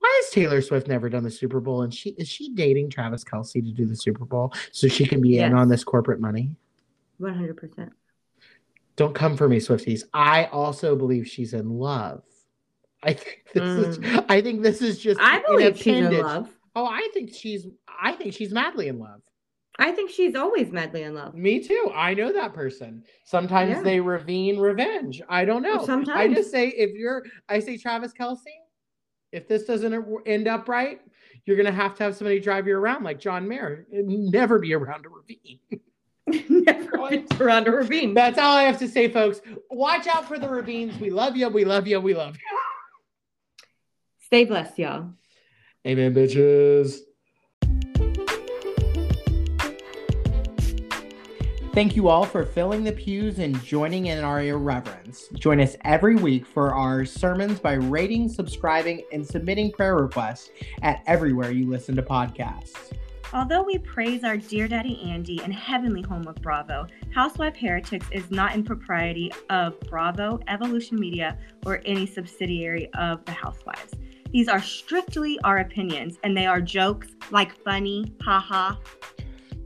[0.00, 1.82] why has Taylor Swift never done the Super Bowl?
[1.82, 5.20] And she is she dating Travis Kelce to do the Super Bowl so she can
[5.20, 6.50] be in on this corporate money?
[7.18, 7.92] One hundred percent.
[8.96, 10.04] Don't come for me, Swifties.
[10.12, 12.22] I also believe she's in love.
[13.02, 14.24] I think this is mm.
[14.28, 16.50] I think this is just I believe she's in love.
[16.74, 17.66] Oh, I think she's
[18.00, 19.22] I think she's madly in love.
[19.78, 21.34] I think she's always madly in love.
[21.34, 21.90] Me too.
[21.94, 23.02] I know that person.
[23.24, 23.82] Sometimes Yeah.
[23.82, 25.22] they ravine revenge.
[25.28, 25.84] I don't know.
[25.86, 28.42] Sometimes I just say if you're, I say Travis Kelce,
[29.32, 31.00] if this doesn't end up right,
[31.46, 33.86] you're gonna have to have somebody drive you around like John Mayer.
[33.90, 35.60] Never be around a ravine.
[36.50, 36.90] Never
[37.40, 38.12] around a ravine.
[38.12, 39.40] That's all I have to say, folks.
[39.70, 40.98] Watch out for the ravines.
[41.00, 41.48] We love you.
[41.48, 42.00] We love you.
[42.00, 42.59] We love you.
[44.30, 45.10] Stay blessed, y'all.
[45.84, 46.98] Amen, bitches.
[51.74, 55.26] Thank you all for filling the pews and joining in our irreverence.
[55.34, 60.50] Join us every week for our sermons by rating, subscribing, and submitting prayer requests
[60.82, 62.92] at everywhere you listen to podcasts.
[63.32, 68.30] Although we praise our dear daddy Andy and heavenly home of Bravo, Housewife Heretics is
[68.30, 71.36] not in propriety of Bravo, Evolution Media,
[71.66, 73.94] or any subsidiary of the Housewives.
[74.32, 78.76] These are strictly our opinions, and they are jokes like funny, haha.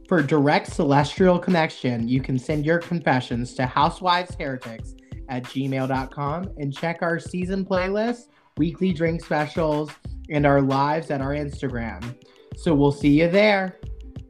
[0.08, 6.98] For direct celestial connection, you can send your confessions to housewivesheretics at gmail.com and check
[7.02, 9.90] our season playlist, weekly drink specials,
[10.30, 12.16] and our lives at our Instagram.
[12.56, 13.80] So we'll see you there.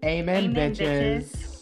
[0.05, 1.31] Amen, Amen, bitches.
[1.31, 1.54] bitches.